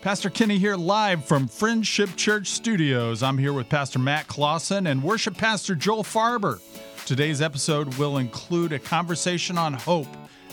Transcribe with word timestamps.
Pastor 0.00 0.30
Kenny 0.30 0.58
here 0.58 0.76
live 0.76 1.24
from 1.24 1.48
Friendship 1.48 2.10
Church 2.14 2.46
Studios. 2.50 3.20
I'm 3.20 3.36
here 3.36 3.52
with 3.52 3.68
Pastor 3.68 3.98
Matt 3.98 4.28
Clausen 4.28 4.86
and 4.86 5.02
worship 5.02 5.36
pastor 5.36 5.74
Joel 5.74 6.04
Farber. 6.04 6.60
Today's 7.04 7.42
episode 7.42 7.92
will 7.96 8.18
include 8.18 8.72
a 8.72 8.78
conversation 8.78 9.58
on 9.58 9.72
hope 9.72 10.06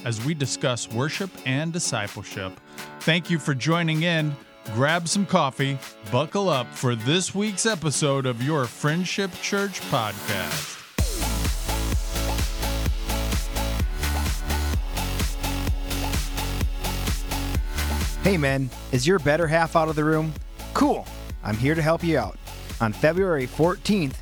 as 0.03 0.23
we 0.25 0.33
discuss 0.33 0.89
worship 0.89 1.29
and 1.45 1.71
discipleship. 1.71 2.59
Thank 3.01 3.29
you 3.29 3.37
for 3.37 3.53
joining 3.53 4.01
in. 4.01 4.35
Grab 4.73 5.07
some 5.07 5.27
coffee, 5.27 5.77
buckle 6.11 6.49
up 6.49 6.73
for 6.73 6.95
this 6.95 7.35
week's 7.35 7.67
episode 7.67 8.25
of 8.25 8.41
your 8.41 8.65
Friendship 8.65 9.31
Church 9.43 9.79
podcast. 9.91 10.84
Hey 18.25 18.37
men, 18.37 18.69
is 18.91 19.05
your 19.05 19.19
better 19.19 19.45
half 19.45 19.75
out 19.75 19.87
of 19.87 19.95
the 19.95 20.03
room? 20.03 20.33
Cool. 20.73 21.05
I'm 21.43 21.55
here 21.55 21.75
to 21.75 21.81
help 21.83 22.03
you 22.03 22.17
out. 22.17 22.39
On 22.81 22.91
February 22.91 23.45
14th, 23.45 24.15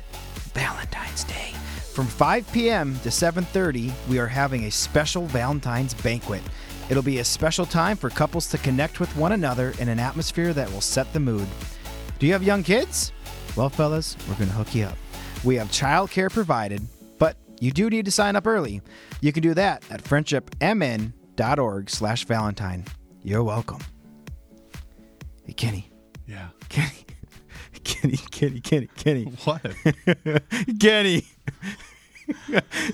Valentine's 0.52 1.24
Day, 1.24 1.54
from 1.94 2.06
5 2.06 2.52
p.m. 2.52 2.98
to 2.98 3.08
7:30, 3.08 3.90
we 4.06 4.18
are 4.18 4.26
having 4.26 4.64
a 4.64 4.70
special 4.70 5.24
Valentine's 5.28 5.94
banquet. 5.94 6.42
It'll 6.90 7.02
be 7.02 7.20
a 7.20 7.24
special 7.24 7.64
time 7.64 7.96
for 7.96 8.10
couples 8.10 8.46
to 8.50 8.58
connect 8.58 9.00
with 9.00 9.08
one 9.16 9.32
another 9.32 9.72
in 9.78 9.88
an 9.88 9.98
atmosphere 9.98 10.52
that 10.52 10.70
will 10.70 10.82
set 10.82 11.10
the 11.14 11.20
mood. 11.20 11.48
Do 12.18 12.26
you 12.26 12.34
have 12.34 12.42
young 12.42 12.62
kids? 12.62 13.10
Well, 13.56 13.70
fellas, 13.70 14.18
we're 14.28 14.34
going 14.34 14.50
to 14.50 14.54
hook 14.54 14.74
you 14.74 14.84
up. 14.84 14.98
We 15.44 15.56
have 15.56 15.68
childcare 15.68 16.30
provided, 16.30 16.82
but 17.18 17.38
you 17.58 17.72
do 17.72 17.88
need 17.88 18.04
to 18.04 18.10
sign 18.10 18.36
up 18.36 18.46
early. 18.46 18.82
You 19.22 19.32
can 19.32 19.42
do 19.42 19.54
that 19.54 19.82
at 19.90 20.04
friendshipmn.org/valentine. 20.04 22.84
You're 23.26 23.42
welcome. 23.42 23.78
Hey, 25.46 25.52
Kenny. 25.52 25.90
Yeah. 26.26 26.48
Kenny. 26.70 27.04
Kenny, 27.84 28.16
Kenny, 28.30 28.60
Kenny, 28.60 28.88
Kenny. 28.96 29.24
What? 29.44 29.60
Kenny. 30.80 31.26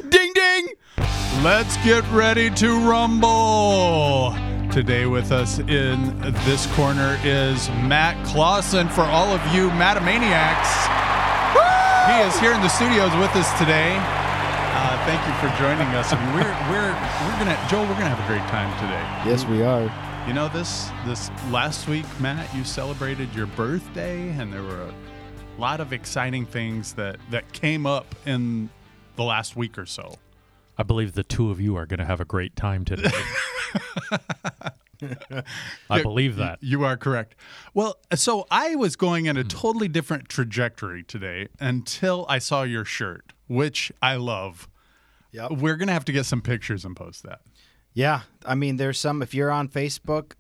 ding, 0.09 0.33
ding. 0.35 0.69
Let's 1.43 1.77
get 1.85 2.03
ready 2.11 2.51
to 2.51 2.89
rumble. 2.89 4.35
Today 4.73 5.07
with 5.07 5.31
us 5.31 5.61
in 5.61 6.19
this 6.45 6.67
corner 6.75 7.19
is 7.23 7.69
Matt 7.87 8.17
Clausen. 8.27 8.89
For 8.89 9.03
all 9.03 9.29
of 9.29 9.41
you 9.55 9.71
Mattamaniacs, 9.71 10.73
he 12.11 12.21
is 12.27 12.39
here 12.41 12.53
in 12.53 12.61
the 12.63 12.69
studios 12.69 13.15
with 13.17 13.31
us 13.37 13.57
today. 13.59 13.95
Uh, 13.97 14.99
thank 15.07 15.23
you 15.27 15.35
for 15.39 15.57
joining 15.57 15.87
us. 15.95 16.13
And 16.13 16.21
we're 16.35 16.51
we're 16.71 16.91
we're 16.91 17.39
gonna 17.39 17.59
Joel. 17.71 17.83
We're 17.83 17.95
gonna 17.95 18.15
have 18.15 18.23
a 18.23 18.27
great 18.27 18.47
time 18.51 18.71
today. 18.81 19.31
Yes, 19.31 19.45
we 19.45 19.63
are. 19.63 20.10
You 20.27 20.35
know 20.35 20.49
this 20.49 20.89
this 21.07 21.31
last 21.51 21.89
week, 21.89 22.05
Matt, 22.21 22.55
you 22.55 22.63
celebrated 22.63 23.35
your 23.35 23.47
birthday, 23.47 24.29
and 24.31 24.53
there 24.53 24.63
were 24.63 24.83
a 24.83 24.95
lot 25.59 25.81
of 25.81 25.93
exciting 25.93 26.47
things 26.47 26.93
that 26.93 27.17
that 27.31 27.53
came 27.53 27.85
up 27.85 28.15
in 28.27 28.71
the 29.17 29.25
last 29.25 29.57
week 29.57 29.77
or 29.77 29.87
so. 29.87 30.15
I 30.79 30.83
believe 30.83 31.15
the 31.15 31.25
two 31.25 31.51
of 31.51 31.61
you 31.61 31.75
are 31.77 31.85
going 31.85 31.99
to 31.99 32.05
have 32.05 32.21
a 32.21 32.25
great 32.25 32.55
time 32.55 32.85
today. 32.85 33.11
I 35.91 36.03
believe 36.03 36.37
that. 36.37 36.59
You 36.63 36.85
are 36.85 36.97
correct. 36.97 37.35
Well, 37.75 37.99
so 38.15 38.47
I 38.51 38.77
was 38.77 38.97
going 38.97 39.27
in 39.27 39.37
a 39.37 39.43
hmm. 39.43 39.49
totally 39.49 39.89
different 39.89 40.29
trajectory 40.29 41.03
today 41.03 41.49
until 41.59 42.25
I 42.29 42.39
saw 42.39 42.63
your 42.63 42.85
shirt, 42.85 43.33
which 43.49 43.91
I 44.01 44.17
love. 44.17 44.69
Yep. 45.33 45.53
We're 45.53 45.77
going 45.77 45.89
to 45.89 45.95
have 45.95 46.05
to 46.05 46.13
get 46.13 46.27
some 46.27 46.41
pictures 46.41 46.85
and 46.85 46.95
post 46.95 47.23
that. 47.25 47.41
Yeah, 47.93 48.23
I 48.45 48.55
mean, 48.55 48.77
there's 48.77 48.99
some. 48.99 49.23
If 49.23 49.35
you're 49.35 49.51
on 49.51 49.69
Facebook, 49.69 50.33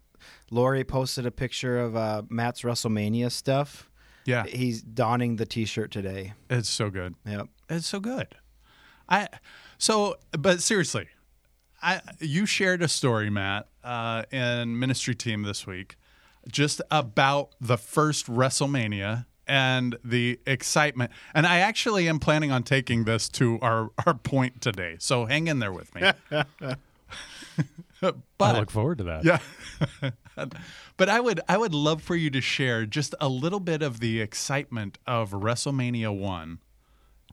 Lori 0.51 0.85
posted 0.85 1.27
a 1.27 1.31
picture 1.31 1.79
of 1.79 1.97
uh, 1.97 2.23
Matt's 2.29 2.63
WrestleMania 2.63 3.31
stuff. 3.31 3.91
Yeah, 4.25 4.45
He's 4.47 4.83
donning 4.83 5.37
the 5.37 5.47
T-shirt 5.47 5.91
today. 5.91 6.35
it's 6.49 6.69
so 6.69 6.91
good. 6.91 7.15
Yep. 7.27 7.49
It's 7.69 7.87
so 7.87 8.01
good. 8.01 8.37
I 9.09 9.29
so, 9.79 10.17
but 10.33 10.61
seriously, 10.63 11.09
I 11.83 12.01
you 12.21 12.47
shared 12.47 12.83
a 12.83 12.89
story, 12.89 13.31
Matt, 13.31 13.69
uh, 13.83 14.25
in 14.31 14.79
ministry 14.79 15.15
team 15.15 15.43
this 15.43 15.67
week, 15.67 15.97
just 16.49 16.81
about 16.91 17.51
the 17.61 17.77
first 17.77 18.27
WrestleMania 18.27 19.27
and 19.49 19.97
the 20.05 20.39
excitement. 20.47 21.11
And 21.35 21.45
I 21.47 21.59
actually 21.59 22.09
am 22.09 22.21
planning 22.21 22.53
on 22.53 22.63
taking 22.63 23.05
this 23.05 23.29
to 23.31 23.59
our 23.61 23.91
our 24.07 24.15
point 24.15 24.61
today. 24.61 24.97
So 25.01 25.25
hang 25.25 25.49
in 25.49 25.59
there 25.59 25.73
with 25.73 25.93
me. 25.95 26.13
I 28.41 28.59
look 28.59 28.71
forward 28.71 28.99
to 28.99 29.05
that. 29.05 29.25
yeah. 29.25 30.11
but 30.97 31.09
I 31.09 31.21
would 31.21 31.41
I 31.49 31.59
would 31.59 31.75
love 31.75 32.03
for 32.03 32.17
you 32.17 32.31
to 32.31 32.41
share 32.41 32.87
just 32.87 33.15
a 33.21 33.29
little 33.29 33.61
bit 33.61 33.83
of 33.83 34.01
the 34.01 34.21
excitement 34.21 34.99
of 35.07 35.33
WrestleMania 35.33 36.17
one 36.17 36.61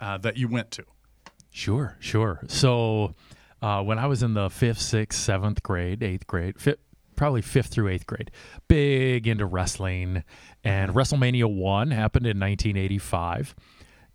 uh, 0.02 0.18
that 0.20 0.38
you 0.38 0.48
went 0.48 0.72
to. 0.72 0.84
Sure, 1.52 1.96
sure. 2.00 2.42
So 2.48 3.16
uh, 3.62 3.82
when 3.84 3.98
I 3.98 4.08
was 4.08 4.24
in 4.24 4.34
the 4.34 4.50
fifth, 4.50 4.82
sixth, 4.82 5.20
seventh 5.20 5.64
grade, 5.64 6.04
eighth 6.04 6.28
grade, 6.28 6.60
fifth, 6.60 6.80
probably 7.16 7.42
fifth 7.42 7.68
through 7.68 7.88
eighth 7.88 8.06
grade, 8.06 8.30
big 8.68 9.28
into 9.28 9.46
wrestling, 9.46 10.24
and 10.64 10.94
WrestleMania 10.94 11.52
one 11.52 11.92
happened 11.92 12.26
in 12.28 12.40
1985. 12.40 13.56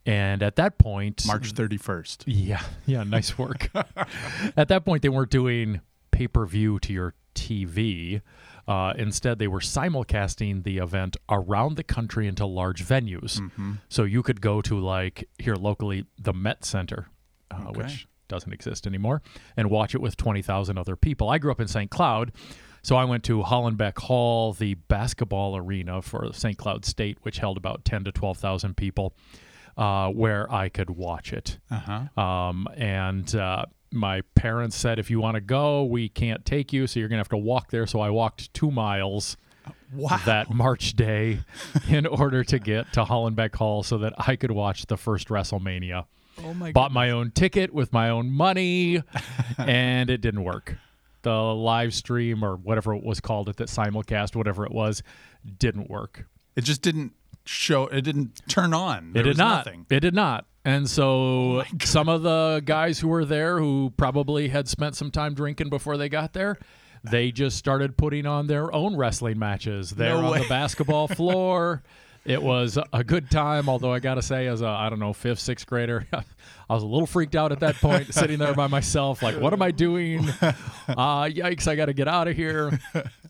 And 0.04 0.42
at 0.42 0.56
that 0.56 0.78
point, 0.78 1.24
March 1.26 1.54
31st. 1.54 2.24
Yeah, 2.26 2.62
yeah, 2.86 3.04
nice 3.04 3.38
work. 3.38 3.70
At 4.56 4.68
that 4.68 4.84
point, 4.84 5.02
they 5.02 5.08
weren't 5.08 5.30
doing 5.30 5.80
pay 6.10 6.26
per 6.26 6.44
view 6.44 6.78
to 6.80 6.92
your 6.92 7.14
TV. 7.36 8.20
Uh, 8.66 8.94
instead, 8.96 9.38
they 9.38 9.46
were 9.48 9.60
simulcasting 9.60 10.64
the 10.64 10.78
event 10.78 11.16
around 11.28 11.76
the 11.76 11.82
country 11.84 12.26
into 12.26 12.46
large 12.46 12.84
venues. 12.84 13.40
So 13.88 14.04
you 14.04 14.22
could 14.22 14.40
go 14.40 14.60
to, 14.62 14.78
like, 14.78 15.28
here 15.38 15.54
locally, 15.56 16.04
the 16.20 16.32
Met 16.32 16.64
Center, 16.64 17.06
uh, 17.50 17.66
Okay. 17.68 17.82
which 17.82 18.06
doesn't 18.28 18.52
exist 18.52 18.86
anymore, 18.86 19.20
and 19.56 19.68
watch 19.70 19.94
it 19.94 20.00
with 20.00 20.16
20,000 20.16 20.78
other 20.78 20.96
people. 20.96 21.28
I 21.28 21.38
grew 21.38 21.50
up 21.52 21.60
in 21.60 21.68
St. 21.68 21.90
Cloud. 21.90 22.32
So 22.84 22.96
I 22.96 23.04
went 23.04 23.22
to 23.24 23.42
Halenbeck 23.42 23.98
Hall, 23.98 24.52
the 24.52 24.74
basketball 24.74 25.56
arena 25.56 26.02
for 26.02 26.32
St. 26.32 26.58
Cloud 26.58 26.84
State, 26.84 27.18
which 27.22 27.38
held 27.38 27.56
about 27.56 27.84
10 27.84 28.02
to 28.04 28.12
12,000 28.12 28.76
people, 28.76 29.14
uh, 29.76 30.08
where 30.10 30.52
I 30.52 30.68
could 30.68 30.90
watch 30.90 31.32
it. 31.32 31.58
Uh-huh. 31.70 32.20
Um, 32.22 32.66
and 32.76 33.34
uh, 33.34 33.66
my 33.90 34.22
parents 34.34 34.76
said, 34.76 34.98
if 34.98 35.10
you 35.10 35.20
want 35.20 35.34
to 35.36 35.40
go, 35.40 35.84
we 35.84 36.08
can't 36.08 36.44
take 36.44 36.72
you, 36.72 36.86
so 36.86 36.98
you're 37.00 37.08
going 37.08 37.18
to 37.18 37.20
have 37.20 37.28
to 37.30 37.36
walk 37.36 37.70
there. 37.70 37.86
So 37.86 38.00
I 38.00 38.10
walked 38.10 38.52
two 38.54 38.70
miles 38.70 39.36
Wow. 39.94 40.18
that 40.24 40.50
March 40.50 40.94
day 40.94 41.40
in 41.88 42.06
order 42.06 42.42
to 42.44 42.58
get 42.58 42.92
to 42.94 43.04
Halenbeck 43.04 43.54
Hall 43.54 43.82
so 43.82 43.98
that 43.98 44.14
I 44.18 44.36
could 44.36 44.50
watch 44.50 44.86
the 44.86 44.96
first 44.96 45.28
WrestleMania. 45.28 46.06
oh 46.42 46.54
my 46.54 46.72
Bought 46.72 46.92
my 46.92 47.10
own 47.10 47.30
ticket 47.30 47.72
with 47.74 47.92
my 47.92 48.08
own 48.08 48.30
money, 48.30 49.02
and 49.58 50.08
it 50.08 50.22
didn't 50.22 50.44
work. 50.44 50.76
The 51.20 51.30
live 51.30 51.92
stream 51.94 52.42
or 52.42 52.56
whatever 52.56 52.94
it 52.94 53.04
was 53.04 53.20
called, 53.20 53.50
it 53.50 53.56
that 53.58 53.68
simulcast, 53.68 54.34
whatever 54.34 54.64
it 54.64 54.72
was, 54.72 55.02
didn't 55.58 55.90
work. 55.90 56.26
It 56.56 56.64
just 56.64 56.80
didn't 56.82 57.12
show 57.44 57.86
it 57.88 58.02
didn't 58.02 58.40
turn 58.48 58.72
on. 58.74 59.12
There 59.12 59.22
it 59.22 59.24
did 59.26 59.38
not. 59.38 59.66
nothing. 59.66 59.86
It 59.90 60.00
did 60.00 60.14
not. 60.14 60.46
And 60.64 60.88
so 60.88 61.62
oh 61.62 61.64
some 61.82 62.08
of 62.08 62.22
the 62.22 62.62
guys 62.64 63.00
who 63.00 63.08
were 63.08 63.24
there 63.24 63.58
who 63.58 63.92
probably 63.96 64.48
had 64.48 64.68
spent 64.68 64.94
some 64.96 65.10
time 65.10 65.34
drinking 65.34 65.70
before 65.70 65.96
they 65.96 66.08
got 66.08 66.32
there, 66.34 66.56
they 67.02 67.32
just 67.32 67.56
started 67.56 67.96
putting 67.96 68.26
on 68.26 68.46
their 68.46 68.72
own 68.72 68.96
wrestling 68.96 69.38
matches 69.38 69.90
there 69.90 70.10
No 70.14 70.26
on 70.26 70.30
way. 70.32 70.42
the 70.42 70.48
basketball 70.48 71.08
floor. 71.08 71.82
It 72.24 72.40
was 72.40 72.78
a 72.92 73.02
good 73.02 73.30
time, 73.30 73.68
although 73.68 73.92
I 73.92 73.98
got 73.98 74.14
to 74.14 74.22
say, 74.22 74.46
as 74.46 74.62
a 74.62 74.66
I 74.68 74.88
don't 74.88 75.00
know 75.00 75.12
fifth, 75.12 75.40
sixth 75.40 75.66
grader, 75.66 76.06
I 76.12 76.22
was 76.74 76.84
a 76.84 76.86
little 76.86 77.06
freaked 77.06 77.34
out 77.34 77.50
at 77.50 77.60
that 77.60 77.74
point, 77.76 78.14
sitting 78.14 78.38
there 78.38 78.54
by 78.54 78.68
myself, 78.68 79.22
like, 79.22 79.40
what 79.40 79.52
am 79.52 79.62
I 79.62 79.70
doing? 79.70 80.28
Uh, 80.88 81.24
yikes! 81.24 81.68
I 81.68 81.76
got 81.76 81.86
to 81.86 81.92
get 81.92 82.08
out 82.08 82.26
of 82.28 82.36
here. 82.36 82.78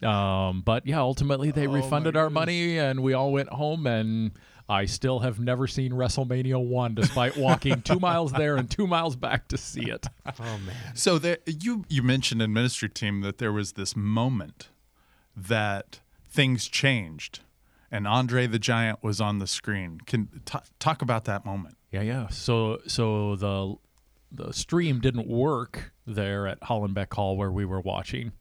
Um, 0.03 0.63
but 0.65 0.87
yeah, 0.87 1.01
ultimately 1.01 1.51
they 1.51 1.67
Oh 1.67 1.73
refunded 1.73 2.17
our 2.17 2.25
goodness. 2.25 2.35
money, 2.35 2.79
and 2.79 3.03
we 3.03 3.13
all 3.13 3.31
went 3.31 3.51
home. 3.51 3.87
And 3.87 4.33
I 4.69 4.87
still 4.87 5.21
have 5.21 5.39
never 5.39 5.67
seen 5.67 5.93
WrestleMania 5.93 6.65
one, 6.65 6.95
despite 6.95 7.37
walking 7.37 7.83
two 7.83 8.01
miles 8.01 8.33
there 8.33 8.57
and 8.57 8.71
two 8.71 8.87
miles 8.87 9.17
back 9.17 9.49
to 9.49 9.59
see 9.59 9.91
it. 9.91 10.07
Oh 10.27 10.59
man. 10.65 10.75
So 10.95 11.19
there, 11.19 11.39
you 11.47 11.85
you 11.89 12.03
mentioned 12.03 12.41
in 12.43 12.53
ministry 12.53 12.89
team 12.89 13.21
that 13.21 13.39
there 13.39 13.53
was 13.53 13.73
this 13.73 13.95
moment 13.95 14.71
that 15.37 16.01
things 16.29 16.67
changed, 16.69 17.41
and 17.93 18.09
Andre 18.09 18.47
the 18.49 18.59
Giant 18.59 19.05
was 19.05 19.21
on 19.21 19.39
the 19.39 19.47
screen. 19.47 20.01
Can 20.07 20.41
t- 20.47 20.59
talk 20.81 21.03
about 21.03 21.27
that 21.27 21.45
moment? 21.45 21.77
Yeah, 21.93 22.01
yeah. 22.01 22.29
So 22.29 22.81
so 22.89 23.37
the 23.37 23.77
the 24.33 24.53
stream 24.53 25.01
didn't 25.01 25.29
work 25.29 25.93
there 26.07 26.49
at 26.49 26.59
Halenbeck 26.63 27.13
Hall 27.13 27.37
where 27.37 27.53
we 27.53 27.67
were 27.67 27.81
watching. 27.81 28.33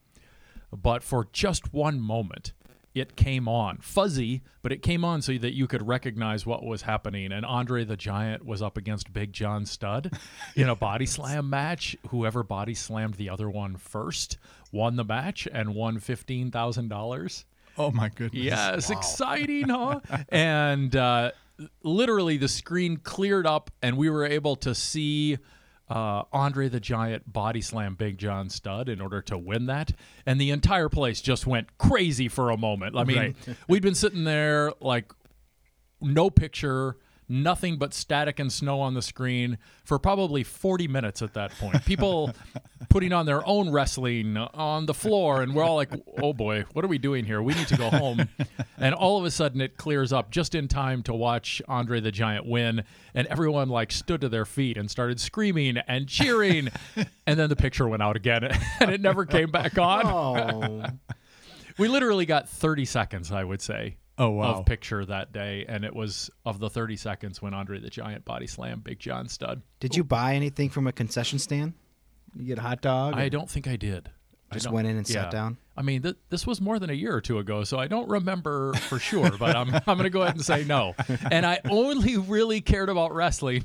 But 0.72 1.04
for 1.04 1.28
just 1.34 1.74
one 1.74 2.00
moment, 2.00 2.54
it 2.96 3.18
came 3.18 3.50
on 3.50 3.80
fuzzy, 3.80 4.42
but 4.62 4.72
it 4.72 4.82
came 4.82 5.04
on 5.04 5.22
so 5.22 5.38
that 5.38 5.54
you 5.54 5.68
could 5.68 5.86
recognize 5.86 6.46
what 6.46 6.64
was 6.64 6.84
happening. 6.84 7.34
And 7.34 7.46
Andre 7.46 7.84
the 7.84 7.98
Giant 7.98 8.46
was 8.46 8.62
up 8.62 8.78
against 8.78 9.12
Big 9.12 9.34
John 9.34 9.66
Studd 9.66 10.14
in 10.56 10.70
a 10.70 10.76
body 10.76 11.06
slam 11.06 11.50
match. 11.50 11.98
Whoever 12.10 12.44
body 12.44 12.74
slammed 12.74 13.16
the 13.16 13.30
other 13.30 13.50
one 13.50 13.76
first 13.76 14.38
won 14.72 14.96
the 14.96 15.04
match 15.04 15.46
and 15.52 15.76
won 15.76 16.00
fifteen 16.00 16.52
thousand 16.52 16.88
dollars. 16.88 17.46
Oh 17.82 17.92
my 17.92 18.10
goodness. 18.10 18.44
Yes, 18.44 18.90
exciting, 18.90 19.70
huh? 19.70 20.00
and 20.30 20.96
uh, 20.96 21.32
literally, 21.84 22.38
the 22.38 22.48
screen 22.48 22.98
cleared 22.98 23.46
up, 23.48 23.72
and 23.82 23.98
we 23.98 24.10
were 24.10 24.26
able 24.26 24.56
to 24.58 24.74
see 24.76 25.38
uh, 25.90 26.24
Andre 26.32 26.70
the 26.70 26.80
Giant 26.80 27.32
body 27.32 27.62
slam 27.62 27.96
Big 27.96 28.18
John 28.18 28.50
Studd 28.50 28.88
in 28.88 29.02
order 29.02 29.22
to 29.24 29.38
win 29.38 29.66
that, 29.66 29.92
and 30.26 30.40
the 30.40 30.52
entire 30.52 30.90
place 30.90 31.22
just 31.22 31.46
went 31.48 31.78
crazy 31.78 32.28
for 32.28 32.50
a 32.50 32.58
moment. 32.58 32.96
I 32.98 33.04
mean, 33.04 33.18
Right. 33.18 33.36
we'd 33.68 33.82
been 33.84 33.96
sitting 33.96 34.24
there 34.24 34.72
like 34.80 35.12
no 36.00 36.30
picture. 36.30 36.98
Nothing 37.32 37.78
but 37.78 37.94
static 37.94 38.40
and 38.40 38.52
snow 38.52 38.82
on 38.82 38.94
the 38.94 39.02
screen 39.02 39.58
for 39.86 39.98
probably 39.98 40.44
40 40.44 40.90
minutes 40.90 41.22
at 41.22 41.34
that 41.36 41.52
point. 41.52 41.86
People 41.86 42.32
putting 42.90 43.14
on 43.14 43.26
their 43.26 43.48
own 43.48 43.72
wrestling 43.72 44.36
on 44.36 44.86
the 44.86 44.94
floor, 44.94 45.42
and 45.42 45.56
we're 45.56 45.64
all 45.64 45.78
like, 45.78 45.92
oh 46.22 46.34
boy, 46.34 46.66
what 46.74 46.84
are 46.84 46.90
we 46.90 46.98
doing 46.98 47.24
here? 47.24 47.42
We 47.42 47.54
need 47.54 47.70
to 47.70 47.78
go 47.78 47.90
home. 47.90 48.28
and 48.78 48.94
all 48.94 49.18
of 49.18 49.24
a 49.24 49.32
sudden, 49.32 49.62
it 49.62 49.78
clears 49.78 50.12
up 50.12 50.30
just 50.30 50.56
in 50.56 50.68
time 50.68 51.04
to 51.04 51.14
watch 51.14 51.62
Andre 51.70 52.02
the 52.02 52.12
Giant 52.12 52.46
win. 52.46 52.84
And 53.14 53.28
everyone 53.28 53.70
like 53.70 53.94
stood 53.94 54.20
to 54.22 54.30
their 54.30 54.46
feet 54.46 54.76
and 54.76 54.92
started 54.92 55.20
screaming 55.20 55.78
and 55.78 56.10
cheering. 56.10 56.68
and 57.26 57.40
then 57.40 57.48
the 57.48 57.56
picture 57.56 57.88
went 57.88 58.04
out 58.04 58.18
again, 58.18 58.44
and 58.82 58.92
it 58.92 59.00
never 59.00 59.26
came 59.26 59.52
back 59.52 59.78
on. 59.78 60.06
Oh, 60.06 60.84
We 61.78 61.88
literally 61.88 62.26
got 62.26 62.50
30 62.50 62.86
seconds, 62.86 63.32
I 63.32 63.44
would 63.44 63.62
say. 63.62 63.96
Oh, 64.22 64.30
wow. 64.30 64.54
Of 64.60 64.66
picture 64.68 65.04
that 65.06 65.34
day, 65.34 65.66
and 65.68 65.84
it 65.84 65.96
was 65.96 66.30
of 66.46 66.60
the 66.60 66.70
30 66.70 66.96
seconds 66.96 67.42
when 67.42 67.54
Andre 67.56 67.80
the 67.80 67.90
Giant 67.90 68.24
body 68.24 68.46
slammed 68.46 68.84
Big 68.84 69.00
John 69.00 69.28
Studd. 69.28 69.62
did 69.80 69.96
you 69.96 70.04
buy 70.04 70.36
anything 70.36 70.70
from 70.70 70.86
a 70.88 70.92
concession 70.92 71.40
stand? 71.40 71.74
You 72.36 72.46
get 72.46 72.60
a 72.60 72.62
hot 72.62 72.82
dog? 72.82 73.16
I 73.16 73.30
don't 73.30 73.50
think 73.50 73.68
I 73.68 73.76
did. 73.78 74.10
I 74.52 74.54
Just 74.56 74.66
don't- 74.66 74.74
went 74.76 74.88
in 74.88 74.98
and 74.98 75.08
sat 75.08 75.32
down? 75.32 75.58
I 75.78 75.82
mean, 75.82 76.02
th- 76.04 76.18
this 76.30 76.46
was 76.46 76.60
more 76.62 76.78
than 76.78 76.90
a 76.90 76.94
year 76.94 77.16
or 77.16 77.22
two 77.22 77.40
ago, 77.40 77.64
so 77.64 77.80
I 77.80 77.88
don't 77.88 78.08
remember 78.10 78.74
for 78.74 79.00
sure. 79.00 79.32
but 79.40 79.56
I'm 79.56 79.74
I'm 79.88 79.98
going 79.98 80.04
to 80.04 80.10
go 80.10 80.22
ahead 80.22 80.36
and 80.36 80.46
say 80.46 80.66
no. 80.66 80.94
And 81.32 81.46
I 81.46 81.60
only 81.70 82.18
really 82.18 82.62
cared 82.62 82.90
about 82.90 83.16
wrestling 83.16 83.64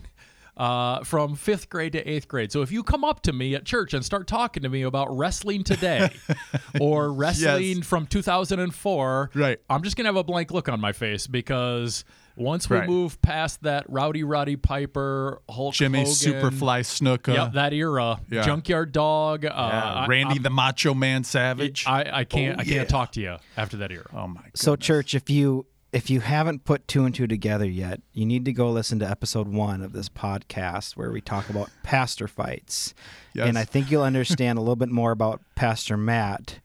uh, 0.56 1.04
from 1.04 1.34
fifth 1.36 1.68
grade 1.68 1.92
to 1.92 2.10
eighth 2.10 2.28
grade. 2.28 2.50
So 2.50 2.62
if 2.62 2.72
you 2.72 2.82
come 2.82 3.04
up 3.04 3.20
to 3.22 3.32
me 3.32 3.54
at 3.54 3.64
church 3.66 3.92
and 3.94 4.04
start 4.04 4.26
talking 4.26 4.62
to 4.62 4.68
me 4.68 4.82
about 4.82 5.14
wrestling 5.16 5.64
today 5.64 6.08
or 6.80 7.12
wrestling 7.12 7.82
from 7.82 8.06
2004, 8.06 9.30
Right. 9.34 9.58
I'm 9.68 9.82
just 9.82 9.96
going 9.96 10.04
to 10.04 10.08
have 10.08 10.16
a 10.16 10.24
blank 10.24 10.50
look 10.50 10.68
on 10.68 10.80
my 10.80 10.92
face 10.92 11.26
because 11.26 12.04
once 12.36 12.68
we 12.70 12.76
Right. 12.78 12.88
move 12.88 13.20
past 13.22 13.62
that 13.62 13.84
Rowdy 13.88 14.22
Roddy 14.24 14.56
Piper, 14.56 15.40
Hulk 15.48 15.74
Hogan, 15.74 15.76
Jimmy 15.76 15.98
Hogan, 16.00 16.12
Superfly 16.14 16.80
Snuka. 16.84 17.34
Yep, 17.34 17.52
that 17.54 17.72
era. 17.72 18.20
Yeah. 18.30 18.42
Junkyard 18.42 18.92
Dog. 18.92 19.44
Uh, 19.44 19.48
Yeah, 19.54 20.06
Randy 20.08 20.34
I'm- 20.34 20.42
the 20.42 20.50
Macho 20.50 20.94
Man 20.94 21.24
Savage. 21.24 21.84
I, 21.86 22.20
I 22.20 22.24
can't 22.24 22.58
Oh, 22.58 22.60
I 22.60 22.64
can't 22.64 22.88
talk 22.88 23.12
to 23.12 23.20
you 23.20 23.36
after 23.56 23.78
that 23.78 23.90
era. 23.92 24.06
oh 24.14 24.26
my 24.28 24.42
god. 24.42 24.50
So, 24.54 24.76
church, 24.76 25.14
if 25.14 25.28
you 25.30 25.66
if 25.96 26.10
you 26.10 26.20
haven't 26.20 26.64
put 26.64 26.86
two 26.86 27.04
and 27.04 27.14
two 27.14 27.26
together 27.26 27.64
yet, 27.68 28.00
you 28.12 28.26
need 28.26 28.44
to 28.44 28.52
go 28.52 28.70
listen 28.70 28.98
to 28.98 29.08
episode 29.10 29.48
one 29.48 29.82
of 29.82 29.92
this 29.92 30.08
podcast 30.08 30.96
where 30.96 31.10
we 31.10 31.20
talk 31.20 31.48
about 31.48 31.70
pastor 31.82 32.28
fights. 32.28 32.92
Yes. 33.32 33.48
And 33.48 33.58
I 33.58 33.64
think 33.64 33.90
you'll 33.90 34.02
understand 34.02 34.58
a 34.58 34.60
little 34.60 34.76
bit 34.76 34.90
more 34.90 35.10
about 35.10 35.40
Pastor 35.54 35.96
Matt 35.96 36.58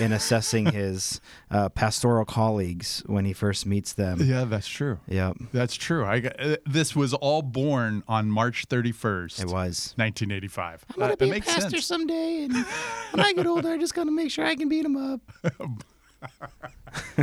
in 0.00 0.12
assessing 0.12 0.66
his 0.66 1.20
uh, 1.50 1.68
pastoral 1.68 2.24
colleagues 2.24 3.02
when 3.06 3.24
he 3.26 3.32
first 3.34 3.66
meets 3.66 3.92
them. 3.92 4.18
Yeah, 4.22 4.44
that's 4.44 4.66
true. 4.66 4.98
Yep, 5.08 5.36
That's 5.52 5.74
true. 5.74 6.06
I 6.06 6.20
got, 6.20 6.40
uh, 6.40 6.56
this 6.64 6.96
was 6.96 7.12
all 7.12 7.42
born 7.42 8.02
on 8.08 8.30
March 8.30 8.66
31st, 8.68 9.40
it 9.40 9.46
was. 9.46 9.92
1985. 9.96 10.84
I'm 10.90 10.96
gonna 10.98 11.08
That- 11.16 11.18
be 11.18 11.30
a 11.30 11.40
pastor 11.40 11.70
sense. 11.70 11.86
someday, 11.86 12.44
and 12.44 12.54
when 13.12 13.24
I 13.26 13.32
get 13.34 13.46
older, 13.46 13.70
I 13.72 13.78
just 13.78 13.94
gotta 13.94 14.10
make 14.10 14.30
sure 14.30 14.46
I 14.46 14.56
can 14.56 14.68
beat 14.70 14.84
him 14.86 14.96
up. 14.96 15.20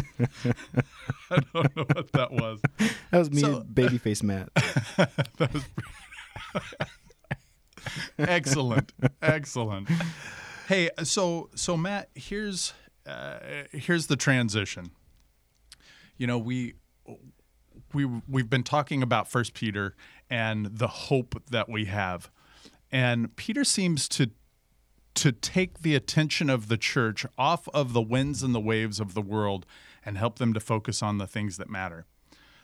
I 1.31 1.39
don't 1.53 1.75
know 1.75 1.85
what 1.93 2.11
that 2.13 2.31
was. 2.31 2.61
That 3.11 3.17
was 3.19 3.31
me, 3.31 3.41
So- 3.41 3.61
babyface 3.63 4.23
Matt. 4.23 4.53
that 4.55 5.53
was 5.53 5.63
excellent. 8.19 8.93
Excellent. 9.21 9.89
Hey 10.67 10.89
so 11.03 11.49
so 11.55 11.75
matt 11.75 12.09
here's 12.15 12.73
uh, 13.05 13.39
here's 13.71 14.07
the 14.07 14.15
transition. 14.15 14.91
You 16.17 16.27
know 16.27 16.37
we 16.37 16.75
we 17.93 18.05
we've 18.27 18.49
been 18.49 18.63
talking 18.63 19.01
about 19.03 19.27
first 19.29 19.53
peter 19.53 19.95
and 20.29 20.65
the 20.67 20.87
hope 20.87 21.41
that 21.49 21.67
we 21.69 21.85
have. 21.85 22.29
And 22.91 23.35
peter 23.35 23.63
seems 23.63 24.07
to 24.09 24.31
to 25.15 25.31
take 25.31 25.81
the 25.81 25.95
attention 25.95 26.49
of 26.49 26.67
the 26.67 26.77
church 26.77 27.25
off 27.37 27.67
of 27.69 27.93
the 27.93 28.01
winds 28.01 28.43
and 28.43 28.55
the 28.55 28.59
waves 28.59 28.99
of 28.99 29.13
the 29.13 29.21
world 29.21 29.65
and 30.05 30.17
help 30.17 30.39
them 30.39 30.53
to 30.53 30.59
focus 30.59 31.03
on 31.03 31.17
the 31.17 31.27
things 31.27 31.57
that 31.57 31.69
matter 31.69 32.05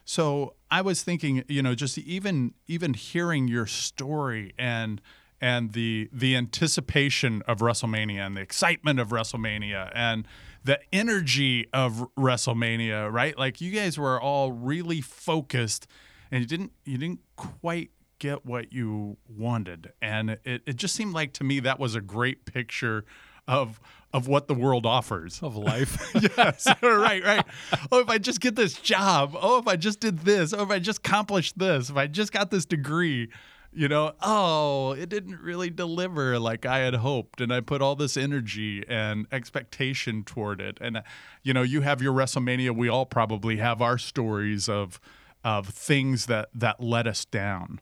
so 0.10 0.54
I 0.72 0.82
was 0.82 1.04
thinking, 1.04 1.44
you 1.50 1.62
know, 1.62 1.76
just 1.76 1.98
even 1.98 2.54
even 2.66 2.94
hearing 2.94 3.50
your 3.50 3.66
story 3.66 4.54
and 4.58 5.02
and 5.42 5.74
the 5.74 6.10
the 6.14 6.34
anticipation 6.38 7.44
of 7.46 7.60
WrestleMania 7.60 8.26
and 8.26 8.38
the 8.38 8.42
excitement 8.42 9.02
of 9.02 9.10
WrestleMania 9.10 9.92
and 9.94 10.26
the 10.64 10.80
energy 10.94 11.68
of 11.74 12.08
WrestleMania, 12.18 13.12
right? 13.12 13.38
Like 13.38 13.60
you 13.60 13.70
guys 13.72 14.00
were 14.00 14.20
all 14.20 14.54
really 14.54 15.02
focused 15.02 15.88
and 16.32 16.40
you 16.40 16.48
didn't 16.48 16.72
you 16.86 16.98
didn't 16.98 17.20
quite 17.36 17.92
get 18.20 18.46
what 18.46 18.74
you 18.74 19.18
wanted. 19.28 19.94
And 20.02 20.32
it, 20.44 20.62
it 20.66 20.76
just 20.76 20.96
seemed 20.96 21.14
like 21.14 21.34
to 21.34 21.44
me 21.44 21.60
that 21.62 21.80
was 21.80 21.96
a 21.96 22.02
great 22.02 22.46
picture 22.46 23.06
of 23.48 23.80
of 24.14 24.28
what 24.28 24.48
the 24.48 24.54
world 24.54 24.86
offers 24.86 25.42
Of 25.44 25.56
life. 25.56 26.12
yes, 26.38 26.68
right, 26.82 27.24
right. 27.24 27.46
Oh, 27.92 28.00
if 28.00 28.10
I 28.10 28.18
just 28.18 28.40
get 28.40 28.56
this 28.56 28.74
job. 28.74 29.36
Oh, 29.40 29.60
if 29.60 29.68
I 29.68 29.76
just 29.76 30.00
did 30.00 30.20
this. 30.20 30.54
Oh, 30.54 30.64
if 30.64 30.70
I 30.70 30.80
just 30.80 31.00
accomplished 31.00 31.58
this. 31.60 31.90
If 31.90 31.98
I 31.98 32.08
just 32.08 32.32
got 32.32 32.50
this 32.52 32.66
degree. 32.66 33.30
You 33.74 33.88
know, 33.90 34.14
oh, 34.22 34.94
it 34.94 35.10
didn't 35.10 35.40
really 35.40 35.70
deliver 35.70 36.40
like 36.40 36.66
I 36.66 36.80
had 36.80 36.96
hoped, 36.96 37.42
and 37.42 37.54
I 37.54 37.60
put 37.60 37.82
all 37.82 37.96
this 37.96 38.18
energy 38.18 38.84
and 38.88 39.28
expectation 39.32 40.24
toward 40.24 40.62
it. 40.62 40.78
And 40.82 41.04
you 41.44 41.54
know, 41.54 41.62
you 41.62 41.82
have 41.82 42.02
your 42.02 42.14
WrestleMania. 42.14 42.76
We 42.76 42.90
all 42.90 43.06
probably 43.06 43.58
have 43.58 43.82
our 43.82 43.98
stories 43.98 44.68
of 44.68 45.00
of 45.44 45.68
things 45.68 46.26
that 46.26 46.50
that 46.56 46.82
let 46.82 47.08
us 47.08 47.26
down. 47.26 47.80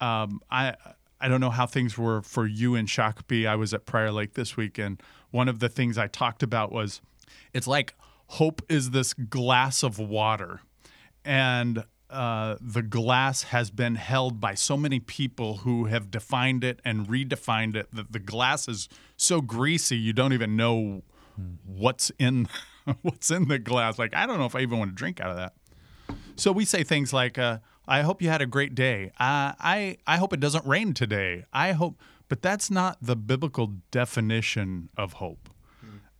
Um, 0.00 0.40
I 0.50 0.74
I 1.20 1.28
don't 1.28 1.40
know 1.40 1.50
how 1.50 1.66
things 1.66 1.98
were 1.98 2.22
for 2.22 2.46
you 2.46 2.74
in 2.74 2.86
Shakopee. 2.86 3.48
I 3.48 3.56
was 3.56 3.74
at 3.74 3.86
Prior 3.86 4.12
Lake 4.12 4.34
this 4.34 4.56
week, 4.56 4.78
and 4.78 5.02
one 5.30 5.48
of 5.48 5.58
the 5.58 5.68
things 5.68 5.98
I 5.98 6.06
talked 6.06 6.42
about 6.42 6.72
was 6.72 7.00
it's 7.52 7.66
like 7.66 7.94
hope 8.28 8.62
is 8.68 8.90
this 8.90 9.14
glass 9.14 9.82
of 9.82 9.98
water, 9.98 10.60
and 11.24 11.84
uh, 12.10 12.56
the 12.60 12.82
glass 12.82 13.44
has 13.44 13.70
been 13.70 13.96
held 13.96 14.40
by 14.40 14.54
so 14.54 14.76
many 14.76 15.00
people 15.00 15.58
who 15.58 15.86
have 15.86 16.10
defined 16.10 16.64
it 16.64 16.80
and 16.84 17.06
redefined 17.06 17.74
it 17.74 17.88
that 17.92 18.12
the 18.12 18.18
glass 18.18 18.66
is 18.66 18.88
so 19.16 19.42
greasy 19.42 19.96
you 19.96 20.12
don't 20.14 20.32
even 20.32 20.56
know 20.56 21.02
what's 21.66 22.10
in 22.18 22.48
what's 23.02 23.30
in 23.30 23.48
the 23.48 23.58
glass. 23.58 23.98
Like 23.98 24.14
I 24.14 24.26
don't 24.26 24.38
know 24.38 24.46
if 24.46 24.54
I 24.54 24.60
even 24.60 24.78
want 24.78 24.90
to 24.90 24.94
drink 24.94 25.20
out 25.20 25.30
of 25.30 25.36
that. 25.36 25.54
So 26.36 26.52
we 26.52 26.64
say 26.64 26.84
things 26.84 27.12
like, 27.12 27.36
uh, 27.36 27.58
"I 27.88 28.02
hope 28.02 28.22
you 28.22 28.28
had 28.28 28.42
a 28.42 28.46
great 28.46 28.74
day. 28.74 29.06
Uh, 29.18 29.52
I 29.58 29.96
I 30.06 30.16
hope 30.18 30.32
it 30.32 30.40
doesn't 30.40 30.64
rain 30.66 30.94
today. 30.94 31.44
I 31.52 31.72
hope," 31.72 31.98
but 32.28 32.42
that's 32.42 32.70
not 32.70 32.98
the 33.02 33.16
biblical 33.16 33.74
definition 33.90 34.88
of 34.96 35.14
hope. 35.14 35.48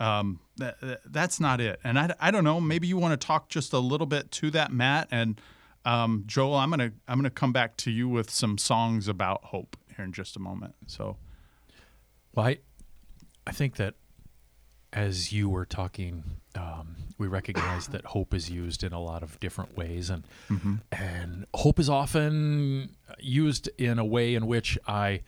Um, 0.00 0.38
that, 0.58 0.80
that- 0.80 1.00
that's 1.12 1.40
not 1.40 1.60
it. 1.60 1.80
And 1.82 1.98
I, 1.98 2.14
I 2.20 2.30
don't 2.30 2.44
know. 2.44 2.60
Maybe 2.60 2.86
you 2.86 2.96
want 2.96 3.20
to 3.20 3.26
talk 3.26 3.48
just 3.48 3.72
a 3.72 3.78
little 3.80 4.06
bit 4.06 4.30
to 4.32 4.50
that, 4.52 4.70
Matt 4.72 5.08
and 5.10 5.40
um, 5.84 6.22
Joel. 6.26 6.54
I'm 6.54 6.70
gonna 6.70 6.92
I'm 7.08 7.18
gonna 7.18 7.30
come 7.30 7.52
back 7.52 7.76
to 7.78 7.90
you 7.90 8.08
with 8.08 8.30
some 8.30 8.58
songs 8.58 9.08
about 9.08 9.44
hope 9.46 9.76
here 9.96 10.04
in 10.04 10.12
just 10.12 10.36
a 10.36 10.38
moment. 10.40 10.74
So 10.86 11.16
Well, 12.34 12.46
I, 12.46 12.58
I 13.46 13.50
think 13.52 13.76
that 13.76 13.94
as 14.92 15.32
you 15.32 15.48
were 15.48 15.66
talking, 15.66 16.24
um, 16.54 16.96
we 17.18 17.26
recognize 17.26 17.88
that 17.88 18.04
hope 18.06 18.32
is 18.34 18.50
used 18.50 18.82
in 18.82 18.92
a 18.92 19.00
lot 19.00 19.22
of 19.22 19.38
different 19.40 19.76
ways, 19.76 20.08
and 20.10 20.24
and 20.92 21.46
hope 21.54 21.78
is 21.78 21.88
often 21.90 22.90
used 23.18 23.68
in 23.78 23.98
a 23.98 24.04
way 24.04 24.34
in 24.34 24.46
which 24.46 24.78
I, 24.86 25.22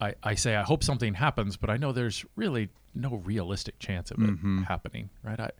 I, 0.00 0.14
I 0.22 0.34
say 0.34 0.56
I 0.56 0.62
hope 0.62 0.82
something 0.82 1.14
happens, 1.14 1.56
but 1.56 1.68
I 1.70 1.76
know 1.76 1.92
there's 1.92 2.24
really 2.36 2.68
no 2.94 3.16
realistic 3.24 3.78
chance 3.78 4.10
of 4.10 4.18
it 4.22 4.64
happening, 4.64 5.10
right? 5.22 5.38
I, 5.40 5.50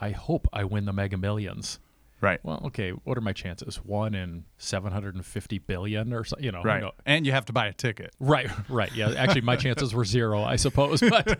I 0.00 0.10
hope 0.10 0.48
I 0.52 0.64
win 0.64 0.84
the 0.86 0.92
Mega 0.92 1.16
Millions. 1.16 1.78
Right, 2.24 2.40
Well, 2.42 2.60
okay, 2.66 2.90
what 2.90 3.16
are 3.16 3.20
my 3.20 3.32
chances? 3.32 3.76
One 3.76 4.14
in 4.14 4.44
seven 4.58 4.92
hundred 4.92 5.14
and 5.14 5.24
fifty 5.24 5.58
billion, 5.58 6.12
or 6.12 6.24
so, 6.24 6.36
you 6.40 6.50
know, 6.52 6.62
right, 6.62 6.82
no- 6.82 6.92
and 7.06 7.24
you 7.26 7.32
have 7.32 7.44
to 7.46 7.52
buy 7.52 7.66
a 7.66 7.72
ticket. 7.72 8.14
Right, 8.18 8.50
right. 8.68 8.92
Yeah, 8.94 9.12
actually, 9.16 9.42
my 9.42 9.56
chances 9.64 9.94
were 9.94 10.04
zero, 10.04 10.42
I 10.42 10.56
suppose. 10.56 11.00
But, 11.00 11.38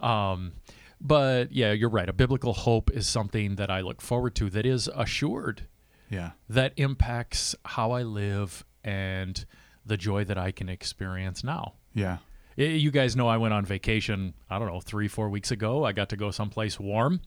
um, 0.00 0.52
but 1.00 1.52
yeah, 1.52 1.72
you're 1.72 1.88
right. 1.90 2.08
A 2.08 2.12
biblical 2.12 2.52
hope 2.52 2.90
is 2.90 3.06
something 3.06 3.56
that 3.56 3.70
I 3.70 3.80
look 3.80 4.00
forward 4.00 4.34
to 4.36 4.50
that 4.50 4.66
is 4.66 4.88
assured, 4.94 5.66
Yeah, 6.10 6.32
that 6.48 6.72
impacts 6.76 7.54
how 7.64 7.92
I 7.92 8.02
live 8.02 8.64
and 8.82 9.44
the 9.86 9.96
joy 9.96 10.24
that 10.24 10.38
I 10.38 10.50
can 10.50 10.68
experience 10.68 11.44
now. 11.44 11.74
yeah, 11.92 12.18
You 12.56 12.90
guys 12.90 13.14
know 13.16 13.28
I 13.28 13.36
went 13.36 13.52
on 13.54 13.64
vacation. 13.66 14.34
I 14.48 14.58
don't 14.58 14.68
know 14.68 14.80
three, 14.80 15.08
four 15.08 15.28
weeks 15.28 15.50
ago. 15.50 15.84
I 15.84 15.92
got 15.92 16.08
to 16.10 16.16
go 16.16 16.30
someplace 16.30 16.80
warm, 16.80 17.20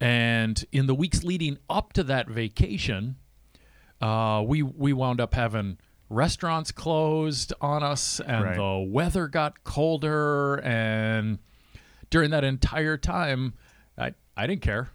And 0.00 0.62
in 0.72 0.86
the 0.86 0.94
weeks 0.94 1.24
leading 1.24 1.58
up 1.70 1.92
to 1.94 2.02
that 2.04 2.28
vacation, 2.28 3.16
uh, 4.00 4.42
we 4.46 4.62
we 4.62 4.92
wound 4.92 5.20
up 5.20 5.34
having 5.34 5.78
restaurants 6.10 6.70
closed 6.72 7.52
on 7.60 7.82
us, 7.82 8.20
and 8.20 8.44
Right. 8.44 8.56
the 8.56 8.86
weather 8.88 9.26
got 9.28 9.64
colder. 9.64 10.56
And 10.62 11.38
during 12.10 12.30
that 12.30 12.44
entire 12.44 12.96
time, 12.96 13.54
I 13.96 14.12
I 14.36 14.46
didn't 14.46 14.62
care. 14.62 14.90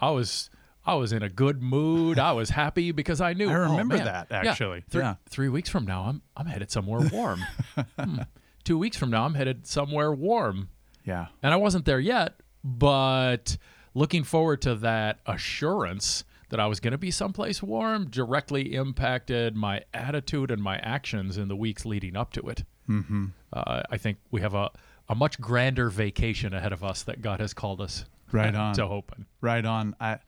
I 0.00 0.10
was 0.10 0.48
I 0.86 0.94
was 0.94 1.12
in 1.12 1.22
a 1.22 1.28
good 1.28 1.60
mood. 1.62 2.18
I 2.18 2.32
was 2.32 2.50
happy 2.50 2.92
because 2.92 3.20
I 3.20 3.32
knew. 3.34 3.50
I 3.50 3.54
oh, 3.54 3.70
remember 3.72 3.96
man, 3.96 4.06
that, 4.06 4.28
yeah, 4.30 4.50
actually. 4.50 4.82
three, 4.88 5.02
Yeah. 5.02 5.16
three 5.28 5.48
weeks 5.48 5.68
from 5.68 5.84
now, 5.84 6.02
I'm 6.04 6.22
I'm 6.36 6.46
headed 6.46 6.70
somewhere 6.70 7.06
warm. 7.12 7.44
Hmm. 7.98 8.18
Two 8.62 8.78
weeks 8.78 8.96
from 8.96 9.10
now, 9.10 9.24
I'm 9.24 9.34
headed 9.34 9.66
somewhere 9.66 10.12
warm. 10.12 10.68
Yeah. 11.04 11.26
And 11.42 11.52
I 11.52 11.56
wasn't 11.56 11.84
there 11.86 11.98
yet, 11.98 12.40
but 12.62 13.56
looking 13.94 14.24
forward 14.24 14.62
to 14.62 14.74
that 14.76 15.20
assurance 15.26 16.24
that 16.50 16.58
I 16.60 16.66
was 16.66 16.80
going 16.80 16.92
to 16.92 16.98
be 16.98 17.10
someplace 17.10 17.62
warm 17.62 18.08
directly 18.08 18.74
impacted 18.74 19.56
my 19.56 19.82
attitude 19.94 20.50
and 20.50 20.62
my 20.62 20.78
actions 20.78 21.36
in 21.38 21.48
the 21.48 21.56
weeks 21.56 21.84
leading 21.86 22.16
up 22.16 22.32
to 22.32 22.40
it. 22.48 22.64
Mm-hmm. 22.88 23.26
Uh, 23.52 23.82
I 23.88 23.96
think 23.96 24.18
we 24.30 24.40
have 24.40 24.54
a, 24.54 24.70
a 25.08 25.14
much 25.14 25.40
grander 25.40 25.90
vacation 25.90 26.52
ahead 26.52 26.72
of 26.72 26.82
us 26.82 27.02
that 27.04 27.22
God 27.22 27.40
has 27.40 27.54
called 27.54 27.80
us 27.80 28.04
Right 28.32 28.54
on. 28.54 28.74
to 28.74 28.84
open. 28.84 29.26
Right 29.40 29.64
on. 29.64 29.94
I 30.00 30.18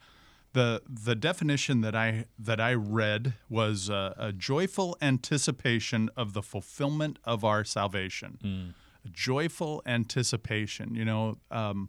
the 0.52 0.82
the 0.86 1.14
definition 1.14 1.80
that 1.80 1.94
I 1.94 2.26
that 2.38 2.60
I 2.60 2.74
read 2.74 3.34
was 3.48 3.88
uh, 3.88 4.14
a 4.18 4.32
joyful 4.32 4.96
anticipation 5.00 6.10
of 6.16 6.34
the 6.34 6.42
fulfillment 6.42 7.18
of 7.24 7.42
our 7.44 7.64
salvation. 7.64 8.74
A 9.04 9.08
joyful 9.08 9.82
anticipation. 9.86 10.94
You 10.94 11.04
know, 11.04 11.38
um, 11.50 11.88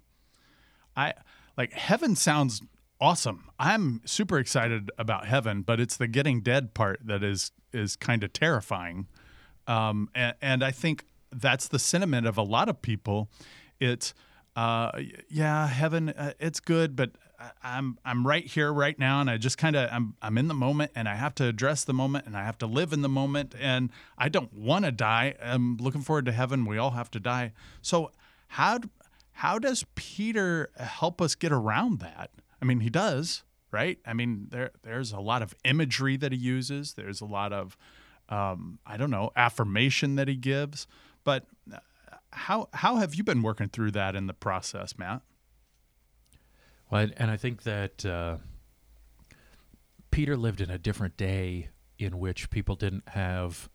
I 0.95 1.13
like 1.57 1.73
heaven 1.73 2.15
sounds 2.15 2.61
awesome. 2.99 3.49
I'm 3.59 4.01
super 4.05 4.39
excited 4.39 4.91
about 4.97 5.25
heaven, 5.25 5.61
but 5.61 5.79
it's 5.79 5.97
the 5.97 6.07
getting 6.07 6.41
dead 6.41 6.73
part 6.73 7.01
that 7.05 7.23
is 7.23 7.51
is 7.71 7.95
kind 7.95 8.23
of 8.23 8.31
terrifying. 8.33 9.07
Um, 9.67 10.09
and, 10.13 10.35
and 10.41 10.63
I 10.63 10.71
think 10.71 11.05
that's 11.31 11.67
the 11.67 11.79
sentiment 11.79 12.27
of 12.27 12.37
a 12.37 12.43
lot 12.43 12.69
of 12.69 12.81
people. 12.81 13.29
It's 13.79 14.13
uh, 14.55 14.91
yeah, 15.29 15.67
heaven, 15.67 16.09
uh, 16.09 16.33
it's 16.39 16.59
good, 16.59 16.95
but 16.95 17.11
I'm 17.61 17.97
I'm 18.05 18.25
right 18.25 18.45
here 18.45 18.71
right 18.71 18.97
now, 18.97 19.19
and 19.19 19.29
I 19.29 19.37
just 19.37 19.57
kind 19.57 19.75
of 19.75 19.89
I'm 19.91 20.15
I'm 20.21 20.37
in 20.37 20.47
the 20.47 20.53
moment, 20.53 20.91
and 20.95 21.09
I 21.09 21.15
have 21.15 21.35
to 21.35 21.45
address 21.45 21.83
the 21.83 21.93
moment, 21.93 22.25
and 22.25 22.37
I 22.37 22.43
have 22.43 22.57
to 22.59 22.67
live 22.67 22.93
in 22.93 23.01
the 23.01 23.09
moment, 23.09 23.53
and 23.59 23.89
I 24.17 24.29
don't 24.29 24.53
want 24.53 24.85
to 24.85 24.91
die. 24.91 25.35
I'm 25.43 25.77
looking 25.77 26.01
forward 26.01 26.25
to 26.25 26.31
heaven. 26.31 26.65
We 26.65 26.77
all 26.77 26.91
have 26.91 27.11
to 27.11 27.19
die. 27.19 27.53
So 27.81 28.11
how 28.47 28.79
how 29.33 29.59
does 29.59 29.85
Peter 29.95 30.69
help 30.77 31.21
us 31.21 31.35
get 31.35 31.51
around 31.51 31.99
that? 31.99 32.31
I 32.61 32.65
mean, 32.65 32.79
he 32.79 32.89
does, 32.89 33.43
right? 33.71 33.99
I 34.05 34.13
mean, 34.13 34.47
there 34.51 34.71
there's 34.83 35.11
a 35.11 35.19
lot 35.19 35.41
of 35.41 35.53
imagery 35.63 36.17
that 36.17 36.31
he 36.31 36.37
uses. 36.37 36.93
There's 36.93 37.21
a 37.21 37.25
lot 37.25 37.51
of 37.51 37.75
um, 38.29 38.79
I 38.85 38.97
don't 38.97 39.11
know 39.11 39.31
affirmation 39.35 40.15
that 40.15 40.27
he 40.27 40.35
gives, 40.35 40.87
but 41.23 41.47
uh, 41.71 41.79
how 42.31 42.69
how 42.73 42.97
have 42.97 43.15
you 43.15 43.23
been 43.23 43.41
working 43.41 43.69
through 43.69 43.91
that 43.91 44.15
in 44.15 44.27
the 44.27 44.33
process, 44.33 44.97
Matt? 44.97 45.21
Well, 46.89 47.09
and 47.17 47.31
I 47.31 47.37
think 47.37 47.63
that 47.63 48.05
uh, 48.05 48.37
Peter 50.11 50.37
lived 50.37 50.61
in 50.61 50.69
a 50.69 50.77
different 50.77 51.17
day 51.17 51.69
in 51.97 52.19
which 52.19 52.49
people 52.49 52.75
didn't 52.75 53.09
have 53.09 53.69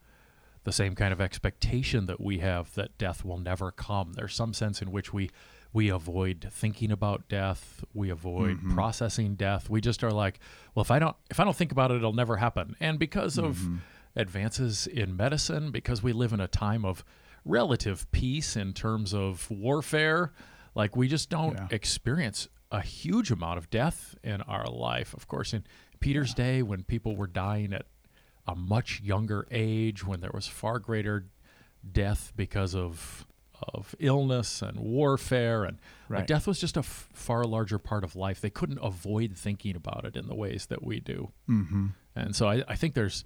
the 0.63 0.71
same 0.71 0.95
kind 0.95 1.13
of 1.13 1.21
expectation 1.21 2.05
that 2.07 2.19
we 2.19 2.39
have 2.39 2.73
that 2.75 2.97
death 2.97 3.23
will 3.23 3.37
never 3.37 3.71
come. 3.71 4.13
There's 4.13 4.35
some 4.35 4.53
sense 4.53 4.81
in 4.81 4.91
which 4.91 5.13
we 5.13 5.29
we 5.71 5.89
avoid 5.89 6.47
thinking 6.51 6.91
about 6.91 7.27
death, 7.29 7.83
we 7.93 8.09
avoid 8.09 8.57
mm-hmm. 8.57 8.73
processing 8.73 9.35
death. 9.35 9.69
We 9.69 9.81
just 9.81 10.03
are 10.03 10.11
like, 10.11 10.39
well, 10.73 10.81
if 10.81 10.91
I 10.91 10.99
don't 10.99 11.15
if 11.29 11.39
I 11.39 11.43
don't 11.43 11.55
think 11.55 11.71
about 11.71 11.91
it, 11.91 11.97
it'll 11.97 12.13
never 12.13 12.37
happen. 12.37 12.75
And 12.79 12.97
because 12.97 13.37
of 13.37 13.57
mm-hmm. 13.57 13.77
advances 14.15 14.87
in 14.87 15.15
medicine, 15.15 15.71
because 15.71 16.01
we 16.01 16.11
live 16.11 16.33
in 16.33 16.39
a 16.39 16.47
time 16.47 16.85
of 16.85 17.03
relative 17.45 18.09
peace 18.11 18.55
in 18.55 18.73
terms 18.73 19.13
of 19.13 19.49
warfare, 19.49 20.33
like 20.75 20.95
we 20.95 21.07
just 21.07 21.29
don't 21.29 21.53
Yeah. 21.53 21.67
experience 21.71 22.47
a 22.71 22.81
huge 22.81 23.31
amount 23.31 23.57
of 23.57 23.69
death 23.69 24.15
in 24.23 24.41
our 24.43 24.65
life. 24.65 25.13
Of 25.13 25.27
course, 25.27 25.53
in 25.53 25.63
Peter's 25.99 26.33
day, 26.33 26.61
when 26.61 26.83
people 26.83 27.15
were 27.15 27.27
dying 27.27 27.73
at 27.73 27.85
a 28.49 28.55
much 28.55 29.01
younger 29.01 29.47
age, 29.51 30.05
when 30.05 30.19
there 30.21 30.31
was 30.33 30.47
far 30.47 30.79
greater 30.79 31.27
death 31.91 32.33
because 32.35 32.75
of 32.75 33.25
of 33.73 33.93
illness 33.99 34.61
and 34.61 34.79
warfare, 34.79 35.65
and 35.65 35.77
like, 36.09 36.27
death 36.27 36.47
was 36.47 36.59
just 36.61 36.77
a 36.77 36.79
f- 36.79 37.09
far 37.13 37.43
larger 37.43 37.77
part 37.77 38.03
of 38.05 38.15
life. 38.15 38.39
They 38.39 38.49
couldn't 38.49 38.79
avoid 38.81 39.35
thinking 39.35 39.75
about 39.75 40.05
it 40.05 40.15
in 40.15 40.27
the 40.27 40.35
ways 40.35 40.67
that 40.67 40.81
we 40.81 41.01
do. 41.01 41.31
Mm-hmm. 41.49 41.87
And 42.15 42.35
so 42.35 42.47
I, 42.47 42.63
I 42.67 42.75
think 42.75 42.93
there's 42.93 43.25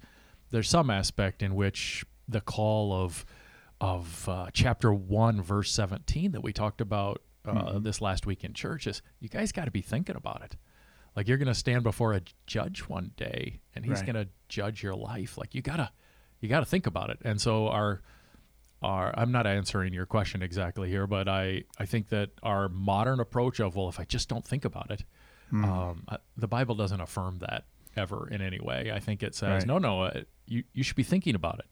there's 0.50 0.68
some 0.68 0.90
aspect 0.90 1.42
in 1.42 1.54
which 1.54 2.04
the 2.28 2.40
call 2.40 2.92
of 2.92 3.24
of 3.80 4.28
uh, 4.28 4.46
chapter 4.52 4.92
one, 4.92 5.40
verse 5.40 5.70
seventeen 5.70 6.32
that 6.32 6.42
we 6.42 6.52
talked 6.52 6.80
about 6.80 7.22
uh, 7.46 7.78
this 7.78 8.00
last 8.00 8.26
week 8.26 8.42
in 8.44 8.54
church 8.54 8.86
is 8.86 9.02
you 9.20 9.28
guys 9.28 9.52
got 9.52 9.66
to 9.66 9.70
be 9.70 9.82
thinking 9.82 10.16
about 10.16 10.42
it. 10.42 10.56
Like 11.16 11.28
you're 11.28 11.38
going 11.38 11.48
to 11.48 11.54
stand 11.54 11.82
before 11.84 12.12
a 12.14 12.22
judge 12.46 12.80
one 12.88 13.12
day, 13.16 13.60
and 13.74 13.84
he's 13.84 13.98
Right. 13.98 14.06
going 14.12 14.26
to 14.26 14.28
judge 14.48 14.82
your 14.82 14.94
life. 14.94 15.38
Like 15.38 15.54
you 15.54 15.62
gotta 15.62 15.90
you 16.40 16.48
gotta 16.48 16.66
think 16.66 16.86
about 16.86 17.10
it. 17.10 17.18
And 17.24 17.40
so 17.40 17.68
our 17.68 18.02
our 18.82 19.14
I'm 19.18 19.32
not 19.32 19.46
answering 19.46 19.94
your 19.94 20.06
question 20.06 20.42
exactly 20.42 20.88
here, 20.88 21.06
but 21.06 21.28
I 21.28 21.64
I 21.78 21.86
think 21.86 22.08
that 22.08 22.30
our 22.42 22.68
modern 22.68 23.20
approach 23.20 23.60
of 23.60 23.76
well, 23.76 23.88
if 23.88 23.98
I 24.00 24.04
just 24.04 24.28
don't 24.28 24.44
think 24.44 24.64
about 24.64 24.90
it, 24.90 25.04
um, 25.52 26.04
uh, 26.08 26.16
the 26.36 26.48
Bible 26.48 26.74
doesn't 26.74 27.00
affirm 27.00 27.38
that 27.38 27.64
ever 27.96 28.28
in 28.28 28.42
any 28.42 28.58
way. 28.60 28.90
I 28.92 28.98
think 28.98 29.22
it 29.22 29.34
says 29.34 29.48
Right. 29.62 29.66
no, 29.66 29.78
no, 29.78 30.02
uh, 30.02 30.22
you 30.46 30.64
you 30.72 30.82
should 30.82 30.96
be 30.96 31.02
thinking 31.04 31.34
about 31.34 31.60
it 31.60 31.66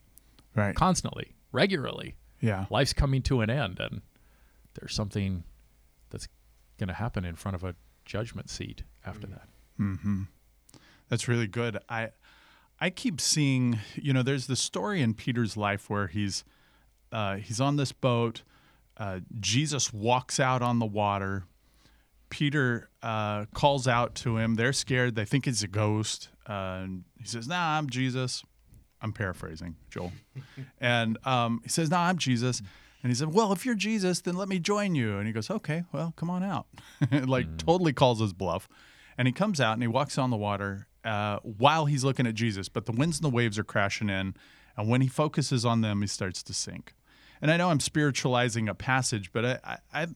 Right. 0.55 0.75
constantly, 0.75 1.35
regularly. 1.51 2.15
Yeah. 2.39 2.65
Life's 2.69 2.93
coming 2.93 3.21
to 3.23 3.41
an 3.41 3.49
end, 3.49 3.79
and 3.79 4.01
there's 4.75 4.93
something 4.95 5.43
that's 6.09 6.27
going 6.77 6.87
to 6.87 6.93
happen 6.93 7.25
in 7.25 7.35
front 7.35 7.55
of 7.55 7.63
a 7.63 7.75
judgment 8.05 8.49
seat 8.49 8.83
after 9.05 9.27
that. 9.27 9.47
That's 11.09 11.27
really 11.27 11.47
good. 11.47 11.77
I 11.89 12.09
I 12.79 12.89
keep 12.89 13.21
seeing, 13.21 13.79
you 13.95 14.13
know, 14.13 14.23
there's 14.23 14.47
the 14.47 14.55
story 14.55 15.01
in 15.01 15.13
Peter's 15.13 15.55
life 15.55 15.89
where 15.89 16.07
he's 16.07 16.43
uh, 17.11 17.35
he's 17.35 17.61
on 17.61 17.75
this 17.75 17.91
boat. 17.91 18.43
Uh, 18.97 19.19
Jesus 19.39 19.93
walks 19.93 20.39
out 20.39 20.61
on 20.61 20.79
the 20.79 20.85
water. 20.85 21.45
Peter 22.29 22.89
uh, 23.01 23.45
calls 23.53 23.87
out 23.87 24.15
to 24.15 24.37
him. 24.37 24.55
They're 24.55 24.73
scared. 24.73 25.15
They 25.15 25.25
think 25.25 25.47
it's 25.47 25.61
a 25.63 25.67
ghost. 25.67 26.29
Uh, 26.47 26.81
and 26.83 27.03
he 27.19 27.25
says, 27.27 27.47
"Nah, 27.47 27.77
I'm 27.77 27.89
Jesus." 27.89 28.43
I'm 29.01 29.11
paraphrasing, 29.11 29.75
Joel. 29.89 30.13
and 30.81 31.17
um, 31.25 31.61
he 31.63 31.69
says, 31.69 31.89
"Nah, 31.89 32.07
I'm 32.07 32.17
Jesus." 32.17 32.61
And 33.03 33.11
he 33.11 33.15
said, 33.15 33.33
"Well, 33.33 33.51
if 33.51 33.65
you're 33.65 33.75
Jesus, 33.75 34.21
then 34.21 34.35
let 34.35 34.47
me 34.47 34.59
join 34.59 34.95
you." 34.95 35.17
And 35.17 35.27
he 35.27 35.33
goes, 35.33 35.49
"Okay, 35.49 35.83
well, 35.91 36.13
come 36.15 36.29
on 36.29 36.41
out." 36.43 36.67
like 37.11 37.57
totally 37.57 37.93
calls 37.93 38.19
his 38.19 38.33
bluff. 38.33 38.67
And 39.17 39.27
he 39.27 39.31
comes 39.31 39.61
out 39.61 39.73
and 39.73 39.83
he 39.83 39.87
walks 39.87 40.17
on 40.17 40.29
the 40.29 40.37
water 40.37 40.87
uh, 41.03 41.37
while 41.43 41.85
he's 41.85 42.03
looking 42.03 42.25
at 42.25 42.33
Jesus, 42.33 42.69
but 42.69 42.85
the 42.85 42.91
winds 42.91 43.17
and 43.17 43.25
the 43.25 43.35
waves 43.35 43.59
are 43.59 43.63
crashing 43.63 44.09
in. 44.09 44.33
And 44.75 44.89
when 44.89 45.01
he 45.01 45.07
focuses 45.07 45.65
on 45.65 45.81
them, 45.81 46.01
he 46.01 46.07
starts 46.07 46.41
to 46.43 46.53
sink. 46.53 46.95
And 47.41 47.51
I 47.51 47.57
know 47.57 47.69
I'm 47.69 47.79
spiritualizing 47.79 48.69
a 48.69 48.73
passage, 48.73 49.31
but 49.31 49.45
I, 49.45 49.59
I, 49.63 49.77
I 50.03 50.07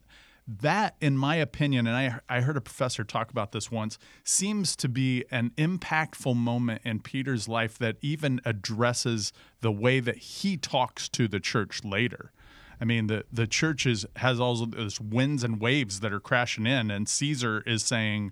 that, 0.47 0.95
in 1.01 1.17
my 1.17 1.35
opinion, 1.35 1.87
and 1.87 1.95
I, 1.95 2.19
I 2.29 2.41
heard 2.41 2.55
a 2.55 2.61
professor 2.61 3.03
talk 3.03 3.29
about 3.31 3.51
this 3.51 3.69
once, 3.69 3.99
seems 4.23 4.77
to 4.77 4.87
be 4.87 5.25
an 5.29 5.51
impactful 5.57 6.37
moment 6.37 6.81
in 6.85 7.01
Peter's 7.01 7.49
life 7.49 7.77
that 7.79 7.97
even 8.01 8.39
addresses 8.45 9.33
the 9.59 9.73
way 9.73 9.99
that 9.99 10.17
he 10.17 10.55
talks 10.55 11.09
to 11.09 11.27
the 11.27 11.41
church 11.41 11.83
later. 11.83 12.31
I 12.79 12.85
mean, 12.85 13.07
the 13.07 13.25
the 13.31 13.47
church 13.47 13.85
is, 13.85 14.05
has 14.17 14.39
all 14.39 14.65
those 14.65 14.99
winds 15.01 15.43
and 15.43 15.59
waves 15.59 15.99
that 16.01 16.13
are 16.13 16.19
crashing 16.19 16.65
in, 16.65 16.91
and 16.91 17.07
Caesar 17.09 17.63
is 17.65 17.83
saying, 17.83 18.31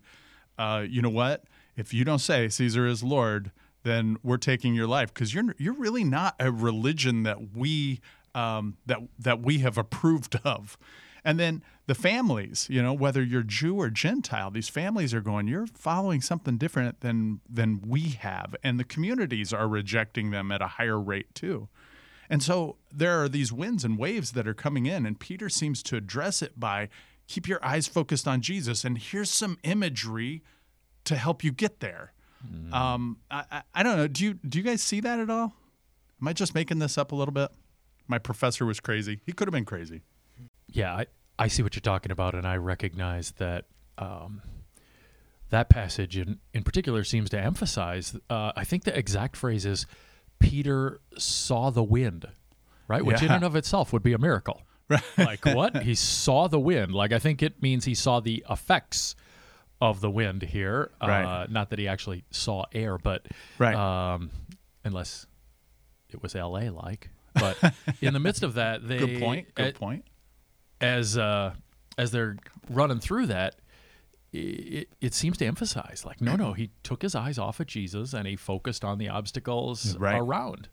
uh, 0.57 0.85
"You 0.87 1.01
know 1.01 1.09
what? 1.09 1.45
If 1.75 1.93
you 1.93 2.05
don't 2.05 2.19
say 2.19 2.47
Caesar 2.49 2.85
is 2.87 3.03
Lord, 3.03 3.51
then 3.83 4.17
we're 4.23 4.37
taking 4.37 4.73
your 4.75 4.87
life 4.87 5.13
because 5.13 5.33
you're 5.33 5.55
you're 5.57 5.73
really 5.73 6.03
not 6.03 6.35
a 6.39 6.51
religion 6.51 7.23
that 7.23 7.55
we 7.55 7.99
um, 8.33 8.77
that 8.85 8.99
that 9.19 9.41
we 9.41 9.59
have 9.59 9.77
approved 9.77 10.39
of." 10.43 10.77
And 11.23 11.39
then 11.39 11.63
the 11.87 11.95
families, 11.95 12.67
you 12.69 12.83
know, 12.83 12.93
whether 12.93 13.23
you're 13.23 13.41
Jew 13.41 13.77
or 13.77 13.89
Gentile, 13.89 14.51
these 14.51 14.69
families 14.69 15.11
are 15.11 15.21
going, 15.21 15.47
"You're 15.47 15.65
following 15.65 16.21
something 16.21 16.57
different 16.57 17.01
than 17.01 17.41
than 17.49 17.81
we 17.81 18.09
have," 18.09 18.55
and 18.63 18.79
the 18.79 18.83
communities 18.83 19.51
are 19.51 19.67
rejecting 19.67 20.29
them 20.29 20.51
at 20.51 20.61
a 20.61 20.67
higher 20.67 20.99
rate 20.99 21.33
too. 21.33 21.67
And 22.29 22.41
so 22.41 22.77
there 22.91 23.22
are 23.22 23.29
these 23.29 23.53
winds 23.53 23.84
and 23.84 23.98
waves 23.98 24.32
that 24.32 24.48
are 24.48 24.53
coming 24.53 24.86
in, 24.86 25.05
and 25.05 25.20
Peter 25.20 25.50
seems 25.50 25.84
to 25.84 25.96
address 25.96 26.41
it 26.41 26.60
by 26.60 26.89
keep 27.27 27.48
your 27.48 27.63
eyes 27.63 27.88
focused 27.88 28.27
on 28.27 28.41
Jesus. 28.41 28.84
And 28.84 28.98
here's 28.98 29.29
some 29.29 29.58
imagery 29.63 30.44
to 31.05 31.15
help 31.15 31.44
you 31.44 31.51
get 31.51 31.79
there. 31.79 32.13
Um, 32.72 33.17
I, 33.32 33.44
I, 33.51 33.62
I 33.74 33.84
don't 33.84 33.98
know. 33.98 34.08
Do 34.08 34.24
you 34.24 34.34
do 34.36 34.60
you 34.60 34.63
guys 34.63 34.82
see 34.82 35.00
that 35.00 35.20
at 35.20 35.29
all? 35.29 35.53
Am 36.22 36.27
I 36.27 36.34
just 36.34 36.53
making 36.53 36.79
this 36.79 36.98
up 36.98 37.12
a 37.12 37.15
little 37.15 37.34
bit? 37.34 37.50
My 38.08 38.20
professor 38.20 38.65
was 38.65 38.79
crazy. 38.79 39.20
He 39.25 39.32
could 39.32 39.48
have 39.48 39.53
been 39.53 39.65
crazy. 39.65 40.01
Yeah, 40.67 40.94
I, 40.94 41.05
I 41.39 41.48
see 41.48 41.63
what 41.63 41.75
you're 41.75 41.82
talking 41.82 42.12
about, 42.12 42.36
and 42.36 42.48
I 42.48 42.58
recognize 42.58 43.32
that 43.38 43.65
um, 43.98 44.41
that 45.50 45.70
passage 45.70 46.17
in, 46.17 46.39
in 46.53 46.63
particular 46.63 47.03
seems 47.03 47.29
to 47.32 47.39
emphasize. 47.39 48.15
Uh, 48.29 48.51
I 48.55 48.63
think 48.63 48.84
the 48.84 48.98
exact 48.98 49.36
phrase 49.38 49.65
is 49.65 49.86
Peter 50.45 51.01
saw 51.17 51.69
the 51.69 51.83
wind, 51.83 52.27
right? 52.87 53.03
Which 53.03 53.21
in 53.21 53.31
and 53.31 53.43
of 53.43 53.55
itself 53.55 53.91
would 53.93 54.03
be 54.03 54.13
a 54.13 54.17
miracle. 54.17 54.61
Right. 54.87 55.01
like 55.17 55.45
what? 55.45 55.81
He 55.81 55.95
saw 55.95 56.47
the 56.47 56.59
wind. 56.59 56.93
Like 56.93 57.11
I 57.11 57.17
think 57.17 57.41
it 57.41 57.59
means 57.59 57.85
he 57.85 57.95
saw 57.95 58.19
the 58.19 58.45
effects 58.47 59.15
of 59.81 59.99
the 59.99 60.11
wind 60.11 60.43
here. 60.43 60.91
Uh, 61.01 61.07
Right. 61.07 61.49
not 61.49 61.71
that 61.71 61.79
he 61.79 61.87
actually 61.87 62.23
saw 62.29 62.65
air, 62.71 62.99
but 62.99 63.25
Right. 63.57 63.73
um, 63.75 64.29
unless 64.83 65.25
it 66.09 66.21
was 66.21 66.35
L.A. 66.35 66.69
like. 66.69 67.09
But 67.33 67.57
in 67.99 68.13
the 68.13 68.19
midst 68.19 68.43
of 68.43 68.53
that, 68.53 68.87
they 68.87 68.99
Good 68.99 69.19
point. 69.19 69.55
Good 69.55 69.73
point. 69.73 70.05
as 70.79 71.17
uh, 71.17 71.55
as 71.97 72.11
they're 72.11 72.37
running 72.69 72.99
through 72.99 73.25
that, 73.27 73.55
it, 74.39 74.89
it 75.01 75.13
seems 75.13 75.38
to 75.38 75.46
emphasize 75.46 76.04
like, 76.06 76.22
no, 76.22 76.36
no, 76.36 76.54
he 76.54 76.72
took 76.84 77.01
his 77.01 77.15
eyes 77.15 77.38
off 77.38 77.60
of 77.60 77.68
Jesus 77.68 78.13
and 78.13 78.27
he 78.27 78.36
focused 78.36 78.84
on 78.84 78.98
the 78.98 79.10
obstacles 79.10 79.98
Right. 79.98 80.20
around. 80.20 80.70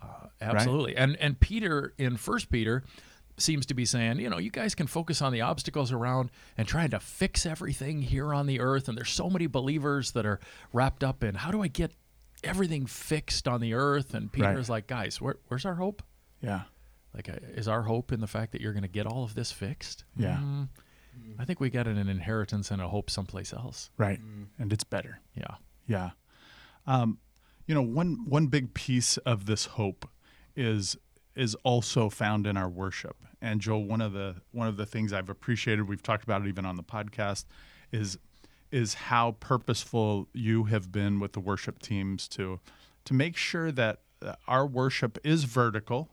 Uh, 0.00 0.26
absolutely, 0.40 0.94
and 0.96 1.16
and 1.16 1.40
Peter 1.40 1.94
in 1.96 2.16
First 2.18 2.50
Peter 2.50 2.84
seems 3.38 3.64
to 3.66 3.74
be 3.74 3.84
saying, 3.84 4.18
you 4.18 4.28
know, 4.30 4.38
you 4.38 4.50
guys 4.50 4.74
can 4.74 4.86
focus 4.86 5.20
on 5.22 5.32
the 5.32 5.40
obstacles 5.42 5.92
around 5.92 6.30
and 6.56 6.66
trying 6.66 6.90
to 6.90 6.98
fix 7.00 7.44
everything 7.46 8.00
here 8.02 8.32
on 8.32 8.46
the 8.46 8.60
earth. 8.60 8.88
And 8.88 8.96
there's 8.96 9.10
so 9.10 9.28
many 9.28 9.46
believers 9.46 10.12
that 10.12 10.24
are 10.24 10.40
wrapped 10.72 11.04
up 11.04 11.22
in 11.22 11.34
how 11.34 11.50
do 11.50 11.62
I 11.62 11.68
get 11.68 11.92
everything 12.42 12.86
fixed 12.86 13.46
on 13.46 13.60
the 13.60 13.74
earth? 13.74 14.14
And 14.14 14.32
Peter's 14.32 14.70
like, 14.70 14.86
guys, 14.86 15.20
where, 15.20 15.36
where's 15.48 15.66
our 15.66 15.74
hope? 15.74 16.02
Yeah. 16.40 16.62
Like, 17.14 17.28
uh, 17.28 17.34
is 17.54 17.68
our 17.68 17.82
hope 17.82 18.10
in 18.10 18.20
the 18.20 18.26
fact 18.26 18.52
that 18.52 18.62
you're 18.62 18.72
going 18.72 18.82
to 18.84 18.88
get 18.88 19.06
all 19.06 19.22
of 19.24 19.34
this 19.34 19.52
fixed? 19.52 20.04
Yeah. 20.16 20.40
Mm, 21.18 21.34
I 21.38 21.44
think 21.44 21.60
we 21.60 21.70
got 21.70 21.86
an 21.86 21.96
inheritance 21.96 22.70
and 22.70 22.80
a 22.80 22.88
hope 22.88 23.10
someplace 23.10 23.52
else. 23.52 23.90
Right. 23.96 24.20
And 24.58 24.72
it's 24.72 24.84
better. 24.84 25.20
Yeah. 25.34 25.56
Yeah. 25.86 26.10
Um, 26.86 27.18
you 27.66 27.74
know, 27.74 27.82
one 27.82 28.24
one 28.28 28.46
big 28.46 28.74
piece 28.74 29.16
of 29.18 29.46
this 29.46 29.66
hope 29.66 30.08
is 30.54 30.96
is 31.34 31.54
also 31.64 32.08
found 32.08 32.46
in 32.46 32.56
our 32.56 32.68
worship. 32.68 33.16
And 33.42 33.60
Joel, 33.60 33.84
one 33.84 34.00
of 34.00 34.12
the 34.12 34.36
one 34.52 34.68
of 34.68 34.76
the 34.76 34.86
things 34.86 35.12
I've 35.12 35.28
appreciated, 35.28 35.88
we've 35.88 36.02
talked 36.02 36.24
about 36.24 36.42
it 36.42 36.48
even 36.48 36.64
on 36.64 36.76
the 36.76 36.82
podcast, 36.82 37.44
is 37.92 38.18
is 38.70 38.94
how 38.94 39.32
purposeful 39.38 40.28
you 40.32 40.64
have 40.64 40.90
been 40.90 41.20
with 41.20 41.32
the 41.32 41.40
worship 41.40 41.80
teams 41.80 42.28
to 42.28 42.60
to 43.04 43.14
make 43.14 43.36
sure 43.36 43.70
that 43.72 44.00
uh, 44.22 44.34
our 44.48 44.66
worship 44.66 45.18
is 45.22 45.44
vertical 45.44 46.08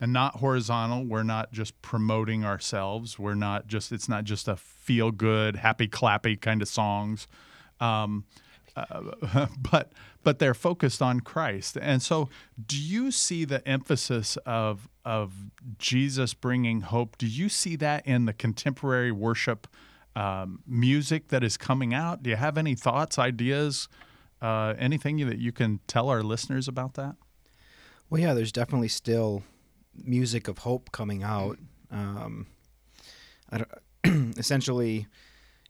and 0.00 0.12
not 0.12 0.36
horizontal. 0.36 1.04
We're 1.04 1.22
not 1.22 1.52
just 1.52 1.80
promoting 1.82 2.44
ourselves. 2.44 3.18
We're 3.18 3.34
not 3.34 3.66
just 3.66 3.92
it's 3.92 4.08
not 4.08 4.24
just 4.24 4.48
a 4.48 4.56
feel 4.56 5.10
good, 5.10 5.56
happy 5.56 5.88
clappy 5.88 6.40
kind 6.40 6.62
of 6.62 6.68
songs. 6.68 7.26
Um, 7.80 8.24
uh, 8.76 9.46
but 9.58 9.92
but 10.22 10.38
they're 10.38 10.54
focused 10.54 11.00
on 11.00 11.20
Christ. 11.20 11.76
And 11.80 12.02
so, 12.02 12.28
do 12.66 12.76
you 12.78 13.10
see 13.10 13.44
the 13.44 13.66
emphasis 13.66 14.36
of 14.44 14.88
of 15.04 15.32
Jesus 15.78 16.34
bringing 16.34 16.82
hope? 16.82 17.16
Do 17.18 17.26
you 17.26 17.48
see 17.48 17.76
that 17.76 18.06
in 18.06 18.26
the 18.26 18.32
contemporary 18.32 19.12
worship 19.12 19.66
um, 20.14 20.60
music 20.66 21.28
that 21.28 21.42
is 21.42 21.56
coming 21.56 21.94
out? 21.94 22.22
Do 22.22 22.30
you 22.30 22.36
have 22.36 22.58
any 22.58 22.74
thoughts, 22.74 23.18
ideas, 23.18 23.88
uh, 24.42 24.74
anything 24.78 25.26
that 25.28 25.38
you 25.38 25.52
can 25.52 25.80
tell 25.86 26.08
our 26.08 26.22
listeners 26.22 26.68
about 26.68 26.94
that? 26.94 27.16
Well, 28.10 28.20
yeah, 28.20 28.34
there's 28.34 28.52
definitely 28.52 28.88
still 28.88 29.44
music 30.04 30.48
of 30.48 30.58
hope 30.58 30.90
coming 30.92 31.22
out. 31.22 31.58
Um, 31.90 32.46
I 33.50 33.58
don't, 33.58 34.36
essentially, 34.38 35.06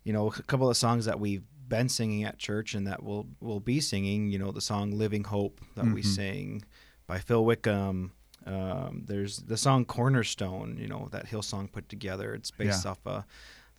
you 0.04 0.12
know, 0.12 0.28
a 0.28 0.42
couple 0.42 0.68
of 0.68 0.76
songs 0.76 1.04
that 1.04 1.20
we've 1.20 1.44
been 1.68 1.88
singing 1.88 2.24
at 2.24 2.38
church 2.38 2.74
and 2.74 2.86
that 2.86 3.02
we'll 3.02 3.26
we'll 3.40 3.60
be 3.60 3.80
singing. 3.80 4.30
You 4.30 4.38
know, 4.38 4.52
the 4.52 4.60
song 4.60 4.90
"Living 4.92 5.24
Hope" 5.24 5.60
that 5.76 5.84
we 5.86 6.02
Mhm. 6.02 6.14
sing 6.14 6.64
by 7.06 7.18
Phil 7.18 7.44
Wickham. 7.44 8.12
Um, 8.46 9.04
there's 9.06 9.38
the 9.38 9.56
song 9.56 9.84
"Cornerstone." 9.84 10.78
You 10.78 10.88
know, 10.88 11.08
that 11.12 11.26
Hillsong 11.26 11.70
put 11.70 11.88
together. 11.88 12.34
It's 12.34 12.50
based 12.50 12.84
Yeah. 12.84 12.92
off 12.92 13.06
uh, 13.06 13.22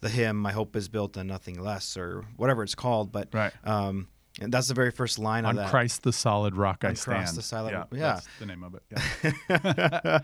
the 0.02 0.10
hymn 0.10 0.38
"My 0.38 0.52
Hope 0.52 0.76
Is 0.76 0.88
Built 0.88 1.18
on 1.18 1.28
Nothing 1.28 1.60
Less" 1.60 1.98
or 1.98 2.26
whatever 2.38 2.64
it's 2.64 2.76
called. 2.76 3.12
But 3.12 3.30
Right. 3.34 3.52
um, 3.66 4.08
and 4.42 4.52
that's 4.54 4.68
the 4.68 4.74
very 4.74 4.92
first 4.92 5.20
line 5.20 5.46
On 5.46 5.52
of 5.52 5.64
that. 5.64 5.70
Christ 5.70 6.04
the 6.04 6.14
solid 6.14 6.56
rock 6.56 6.84
I 6.84 6.90
On 6.90 6.96
stand. 6.96 7.18
Christ 7.18 7.36
the 7.36 7.42
solid- 7.42 7.72
yeah, 7.72 7.84
yeah. 7.92 8.00
that's 8.00 8.28
the 8.40 8.46
name 8.46 8.64
of 8.64 8.76
it. 8.76 8.84
Yeah. 9.50 10.20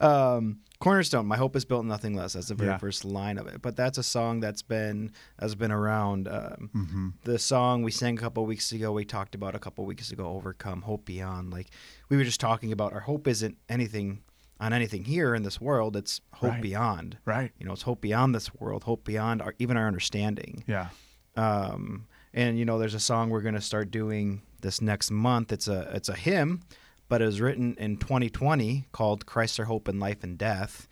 um, 0.00 0.58
Cornerstone, 0.80 1.26
my 1.26 1.36
hope 1.36 1.56
is 1.56 1.64
built 1.64 1.84
nothing 1.86 2.14
less. 2.14 2.34
That's 2.34 2.48
the 2.48 2.54
very 2.54 2.70
Yeah. 2.70 2.78
first 2.78 3.04
line 3.04 3.38
of 3.38 3.46
it. 3.46 3.62
But 3.62 3.76
that's 3.76 3.96
a 3.96 4.02
song 4.02 4.40
that's 4.40 4.62
been 4.62 5.12
has 5.38 5.54
been 5.54 5.72
around. 5.72 6.28
Um, 6.28 6.70
hmm 6.72 7.08
The 7.24 7.38
song 7.38 7.82
we 7.82 7.90
sang 7.90 8.18
a 8.18 8.20
couple 8.20 8.44
weeks 8.44 8.70
ago, 8.72 8.92
we 8.92 9.04
talked 9.04 9.34
about 9.34 9.54
a 9.54 9.58
couple 9.58 9.84
weeks 9.86 10.10
ago, 10.10 10.26
"Overcome 10.26 10.82
Hope 10.82 11.04
Beyond." 11.06 11.50
Like 11.52 11.70
we 12.10 12.16
were 12.16 12.24
just 12.24 12.40
talking 12.40 12.72
about, 12.72 12.92
our 12.92 13.00
hope 13.00 13.26
isn't 13.26 13.56
anything 13.68 14.20
on 14.60 14.72
anything 14.72 15.04
here 15.04 15.34
in 15.34 15.42
this 15.42 15.60
world. 15.60 15.96
It's 15.96 16.20
hope 16.34 16.50
Right. 16.52 16.62
beyond. 16.62 17.18
Right. 17.24 17.52
You 17.58 17.66
know, 17.66 17.72
it's 17.72 17.82
hope 17.82 18.00
beyond 18.00 18.34
this 18.34 18.54
world, 18.54 18.84
hope 18.84 19.04
beyond 19.04 19.42
our, 19.42 19.54
even 19.58 19.76
our 19.76 19.86
understanding. 19.86 20.64
Yeah. 20.66 20.88
Um, 21.36 22.06
and 22.34 22.58
you 22.58 22.64
know, 22.64 22.78
there's 22.78 22.94
a 22.94 23.00
song 23.00 23.30
we're 23.30 23.40
going 23.40 23.54
to 23.54 23.60
start 23.60 23.90
doing 23.90 24.42
this 24.60 24.80
next 24.82 25.10
month. 25.10 25.52
It's 25.52 25.68
a 25.68 25.90
it's 25.94 26.08
a 26.08 26.14
hymn, 26.14 26.60
but 27.08 27.22
it 27.22 27.26
was 27.26 27.40
written 27.40 27.74
in 27.78 27.96
2020 27.96 28.86
called 28.92 29.24
"Christ 29.26 29.58
Our 29.60 29.66
Hope 29.66 29.88
in 29.88 29.98
Life 30.00 30.22
and 30.24 30.36
Death," 30.36 30.86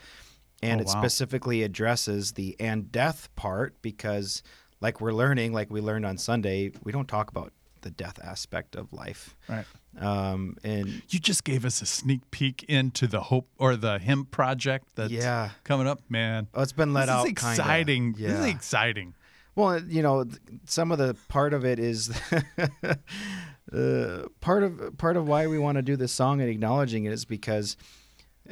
and 0.62 0.80
Oh, 0.80 0.82
it 0.82 0.86
wow. 0.86 1.00
specifically 1.00 1.62
addresses 1.62 2.32
the 2.32 2.56
and 2.60 2.90
death 2.92 3.28
part 3.36 3.74
because, 3.82 4.42
like 4.80 5.00
we're 5.00 5.12
learning, 5.12 5.52
like 5.52 5.70
we 5.70 5.80
learned 5.80 6.06
on 6.06 6.16
Sunday, 6.18 6.72
we 6.84 6.92
don't 6.92 7.08
talk 7.08 7.30
about 7.30 7.52
the 7.82 7.90
death 7.90 8.20
aspect 8.22 8.76
of 8.76 8.92
life. 8.92 9.34
Right. 9.48 9.64
Um, 9.98 10.56
and 10.62 11.02
You 11.08 11.18
just 11.18 11.42
gave 11.42 11.64
us 11.64 11.82
a 11.82 11.86
sneak 11.86 12.30
peek 12.30 12.62
into 12.68 13.08
the 13.08 13.20
hope 13.22 13.48
or 13.58 13.74
the 13.76 13.98
hymn 13.98 14.24
project 14.24 14.86
that's 14.94 15.10
yeah, 15.10 15.50
coming 15.64 15.88
up, 15.88 16.00
man. 16.08 16.46
oh, 16.54 16.62
it's 16.62 16.70
been 16.72 16.92
let 16.94 17.06
this 17.06 17.10
out. 17.10 17.24
is 17.26 17.30
exciting. 17.32 18.14
Kinda. 18.14 18.28
This 18.28 18.38
is 18.38 18.46
exciting. 18.46 19.14
Well, 19.54 19.82
you 19.82 20.02
know, 20.02 20.24
some 20.66 20.90
of 20.92 20.98
the 20.98 21.14
part 21.28 21.52
of 21.52 21.64
it 21.64 21.78
is 21.78 22.10
uh, 23.72 24.24
part 24.40 24.62
of 24.62 24.96
part 24.98 25.16
of 25.16 25.28
why 25.28 25.46
we 25.46 25.58
want 25.58 25.76
to 25.76 25.82
do 25.82 25.96
this 25.96 26.12
song 26.12 26.40
and 26.40 26.50
acknowledging 26.50 27.04
it 27.04 27.12
is 27.12 27.24
because 27.24 27.76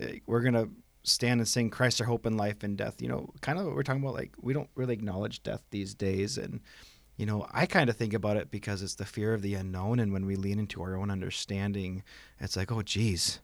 uh, 0.00 0.06
we're 0.26 0.40
gonna 0.42 0.68
stand 1.02 1.40
and 1.40 1.48
sing 1.48 1.70
"Christ 1.70 2.00
our 2.00 2.06
hope 2.06 2.26
in 2.26 2.36
life 2.36 2.62
and 2.62 2.76
death." 2.76 3.00
You 3.00 3.08
know, 3.08 3.30
kind 3.40 3.58
of 3.58 3.64
what 3.66 3.74
we're 3.74 3.82
talking 3.82 4.02
about. 4.02 4.14
Like 4.14 4.32
we 4.40 4.52
don't 4.52 4.70
really 4.74 4.94
acknowledge 4.94 5.42
death 5.42 5.62
these 5.70 5.94
days, 5.94 6.38
and 6.38 6.60
you 7.16 7.26
know, 7.26 7.46
I 7.52 7.66
kind 7.66 7.90
of 7.90 7.96
think 7.96 8.14
about 8.14 8.36
it 8.36 8.50
because 8.50 8.82
it's 8.82 8.94
the 8.94 9.04
fear 9.04 9.34
of 9.34 9.42
the 9.42 9.54
unknown, 9.54 10.00
and 10.00 10.12
when 10.12 10.26
we 10.26 10.36
lean 10.36 10.58
into 10.58 10.82
our 10.82 10.96
own 10.96 11.10
understanding, 11.10 12.02
it's 12.38 12.56
like, 12.56 12.72
oh, 12.72 12.82
geez, 12.82 13.40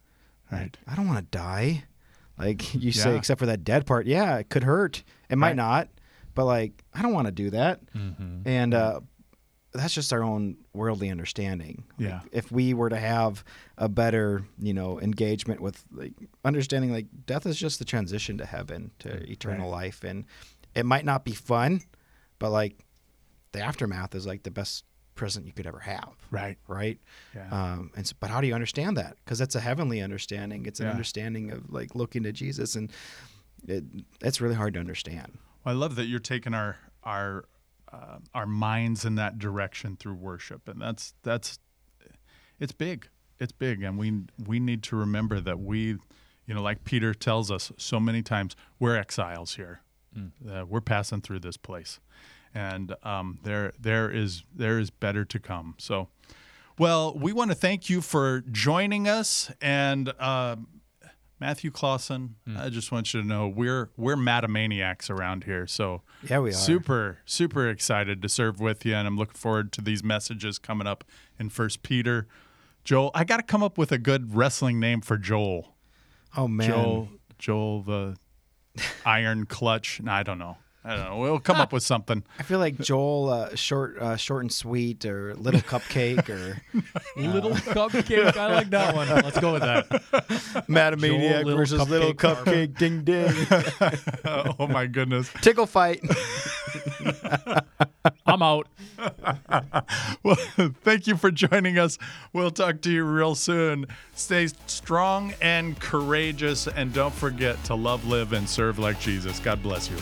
Right. 0.51 0.77
I 0.87 0.95
don't 0.95 1.09
want 1.09 1.19
to 1.19 1.39
die. 1.39 1.85
Like 2.39 2.75
you 2.83 2.93
say, 2.93 3.17
except 3.17 3.39
for 3.39 3.47
that 3.47 3.65
dead 3.65 3.87
part. 3.87 4.07
Yeah, 4.07 4.37
it 4.39 4.49
could 4.49 4.65
hurt. 4.65 5.03
It 5.29 5.37
might 5.37 5.49
Right. 5.49 5.57
not, 5.57 5.89
but 6.37 6.45
like 6.45 6.85
I 6.95 7.03
don't 7.03 7.13
want 7.13 7.27
to 7.27 7.33
do 7.33 7.51
that. 7.51 7.81
Mm-hmm. 7.93 8.43
And 8.49 8.73
uh, 8.75 9.01
that's 9.73 9.93
just 9.93 10.13
our 10.13 10.23
own 10.23 10.57
worldly 10.73 11.11
understanding. 11.11 11.85
Like, 11.99 12.09
Yeah. 12.09 12.21
if 12.33 12.51
we 12.53 12.73
were 12.75 12.89
to 12.89 12.97
have 12.99 13.43
a 13.77 13.89
better, 13.89 14.45
you 14.59 14.73
know, 14.73 15.01
engagement 15.01 15.61
with 15.61 15.83
like 15.93 16.15
understanding, 16.45 16.93
like 16.93 17.07
death 17.27 17.45
is 17.47 17.57
just 17.59 17.79
the 17.81 17.85
transition 17.85 18.39
to 18.39 18.47
heaven, 18.47 18.93
to 19.01 19.09
eternal 19.31 19.69
life, 19.69 20.05
and 20.05 20.25
it 20.75 20.87
might 20.87 21.05
not 21.05 21.25
be 21.25 21.33
fun, 21.33 21.81
but 22.39 22.51
like 22.51 22.85
the 23.53 23.61
aftermath 23.61 24.15
is 24.15 24.27
like 24.27 24.45
the 24.45 24.51
best 24.51 24.85
present 25.15 25.47
you 25.47 25.53
could 25.53 25.67
ever 25.67 25.81
have. 25.81 26.13
Right. 26.31 26.59
Right. 26.69 26.99
Yeah. 27.35 27.49
Um, 27.51 27.91
and 27.97 28.05
s 28.05 28.13
but 28.13 28.29
how 28.31 28.41
do 28.43 28.47
you 28.47 28.55
understand 28.55 28.97
that? 28.99 29.17
Because 29.25 29.39
that's 29.39 29.55
a 29.55 29.61
heavenly 29.61 30.01
understanding. 30.03 30.67
It's 30.67 30.81
an 30.81 30.87
Yeah. 30.87 30.93
understanding 30.93 31.51
of 31.53 31.71
like 31.73 31.95
looking 31.95 32.23
to 32.25 32.33
Jesus, 32.33 32.77
and 32.77 32.91
it, 33.67 33.85
it's 34.23 34.41
really 34.43 34.55
hard 34.55 34.75
to 34.75 34.81
understand. 34.81 35.39
Well, 35.67 35.75
I 35.75 35.79
love 35.79 35.97
that 35.97 36.07
you're 36.07 36.21
taking 36.21 36.55
our 36.55 36.77
our 37.03 37.45
uh, 37.93 38.19
our 38.33 38.47
minds 38.47 39.05
in 39.05 39.17
that 39.17 39.39
direction 39.41 39.97
through 39.97 40.15
worship, 40.15 40.69
and 40.69 40.81
that's 40.81 41.15
that's 41.25 41.59
it's 42.61 42.71
big. 42.71 43.09
It's 43.41 43.51
big, 43.51 43.83
and 43.83 43.99
we 43.99 44.23
we 44.47 44.61
need 44.61 44.85
to 44.85 44.97
remember 44.97 45.41
that 45.41 45.59
we, 45.59 45.99
you 46.47 46.55
know, 46.55 46.63
like 46.63 46.85
Peter 46.85 47.13
tells 47.13 47.51
us 47.51 47.73
so 47.77 47.99
many 47.99 48.23
times, 48.23 48.55
we're 48.79 48.97
exiles 48.97 49.57
here. 49.57 49.81
Uh, 50.49 50.65
we're 50.67 50.81
passing 50.81 51.21
through 51.21 51.41
this 51.41 51.57
place, 51.57 51.99
and 52.55 52.95
um, 53.03 53.41
there 53.43 53.73
there 53.79 54.09
is 54.09 54.45
there 54.55 54.79
is 54.79 54.91
better 54.91 55.25
to 55.25 55.41
come. 55.41 55.75
So, 55.79 56.09
well, 56.79 57.13
we 57.13 57.33
want 57.33 57.51
to 57.51 57.57
thank 57.57 57.91
you 57.91 58.01
for 58.03 58.45
joining 58.53 59.09
us, 59.09 59.51
and 59.61 60.13
uh, 60.21 60.57
Matthew 61.39 61.71
Clausen. 61.71 62.37
Hmm. 62.47 62.57
I 62.57 62.69
just 62.71 62.91
want 62.91 63.13
you 63.13 63.21
to 63.21 63.27
know 63.27 63.47
we're 63.49 63.91
we're 63.97 64.17
mattamaniacs 64.17 65.11
around 65.11 65.45
here. 65.45 65.67
So 65.67 66.03
Yeah, 66.29 66.39
we 66.41 66.51
are. 66.51 66.53
super 66.53 67.19
super 67.25 67.69
excited 67.69 68.23
to 68.23 68.29
serve 68.29 68.61
with 68.61 68.85
you, 68.87 68.95
and 68.95 69.07
I'm 69.07 69.17
looking 69.17 69.35
forward 69.35 69.73
to 69.73 69.81
these 69.83 70.03
messages 70.03 70.59
coming 70.59 70.87
up 70.87 71.05
in 71.39 71.51
First 71.51 71.83
Peter. 71.83 72.27
Joel, 72.85 73.11
I 73.15 73.25
got 73.25 73.39
to 73.39 73.43
come 73.43 73.63
up 73.63 73.77
with 73.79 73.91
a 73.93 73.99
good 73.99 74.35
wrestling 74.35 74.79
name 74.81 75.01
for 75.01 75.19
Joel. 75.19 75.75
Oh 76.37 76.49
man. 76.49 76.69
Joel, 76.69 77.09
Joel 77.39 77.83
the 77.83 78.17
Iron 79.07 79.45
Clutch. 79.47 80.01
No, 80.03 80.13
I 80.13 80.23
don't 80.23 80.39
know. 80.39 80.57
I 80.87 80.97
don't 80.97 81.05
know. 81.11 81.17
We'll 81.17 81.41
come 81.41 81.57
up 81.57 81.73
with 81.73 81.83
something. 81.83 82.23
I 82.39 82.45
feel 82.45 82.61
like 82.61 82.79
Joel, 82.79 83.29
uh, 83.29 83.57
short, 83.57 83.99
uh, 83.99 84.17
short 84.17 84.43
and 84.43 84.53
sweet, 84.53 85.05
or 85.05 85.35
little 85.35 85.61
cupcake, 85.61 86.29
or 86.29 86.63
Little 87.17 87.51
cupcake. 87.51 88.37
I 88.37 88.55
like 88.55 88.71
that 88.71 88.95
one. 88.95 89.09
Let's 89.09 89.41
go 89.41 89.55
with 89.55 89.63
that. 89.63 89.89
Mattamaniac 90.69 91.01
Joel, 91.01 91.43
Little 91.43 91.57
versus 91.57 91.89
Little 91.89 92.15
Cupcake 92.15 92.75
Cupcake, 92.75 92.79
ding 92.79 93.03
ding, 93.03 93.33
oh 94.61 94.69
my 94.69 94.87
goodness. 94.87 95.29
tickle 95.41 95.67
fight. 95.67 96.01
I'm 98.27 98.43
out. 98.43 98.69
Well, 100.23 100.37
thank 100.85 101.09
you 101.09 101.17
for 101.17 101.33
joining 101.33 101.79
us. 101.79 101.99
We'll 102.33 102.53
talk 102.53 102.81
to 102.83 102.93
you 102.93 103.03
real 103.05 103.35
soon. 103.35 103.87
Stay 104.15 104.47
strong 104.67 105.35
and 105.43 105.79
courageous, 105.81 106.69
and 106.69 106.93
don't 106.93 107.15
forget 107.15 107.63
to 107.65 107.75
love, 107.75 108.07
live, 108.07 108.33
and 108.33 108.49
serve 108.49 108.79
like 108.79 109.01
Jesus. 109.01 109.41
God 109.41 109.63
bless 109.65 109.91
you. 109.91 109.97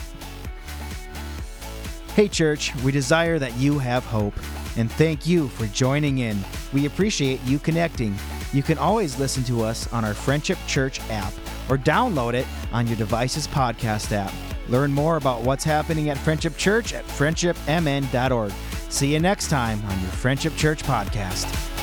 Hey, 2.15 2.29
church, 2.29 2.73
we 2.75 2.93
desire 2.93 3.37
that 3.39 3.57
you 3.57 3.77
have 3.77 4.05
hope, 4.05 4.35
and 4.77 4.89
thank 4.89 5.27
you 5.27 5.49
for 5.49 5.65
joining 5.67 6.19
in. 6.19 6.39
We 6.71 6.85
appreciate 6.85 7.43
you 7.43 7.59
connecting. 7.59 8.15
You 8.53 8.63
can 8.63 8.77
always 8.77 9.19
listen 9.19 9.43
to 9.43 9.63
us 9.65 9.91
on 9.91 10.05
our 10.05 10.13
Friendship 10.13 10.57
Church 10.65 11.01
app 11.09 11.33
or 11.67 11.77
download 11.77 12.33
it 12.33 12.47
on 12.71 12.87
your 12.87 12.95
device's 12.95 13.49
podcast 13.49 14.13
app. 14.13 14.33
Learn 14.69 14.93
more 14.93 15.17
about 15.17 15.41
what's 15.41 15.65
happening 15.65 16.07
at 16.09 16.17
Friendship 16.17 16.55
Church 16.55 16.93
at 16.93 17.05
friendshipmn.org. 17.05 18.53
See 18.87 19.11
you 19.11 19.19
next 19.19 19.49
time 19.49 19.83
on 19.83 19.99
your 19.99 20.11
Friendship 20.11 20.55
Church 20.55 20.83
podcast. 20.83 21.74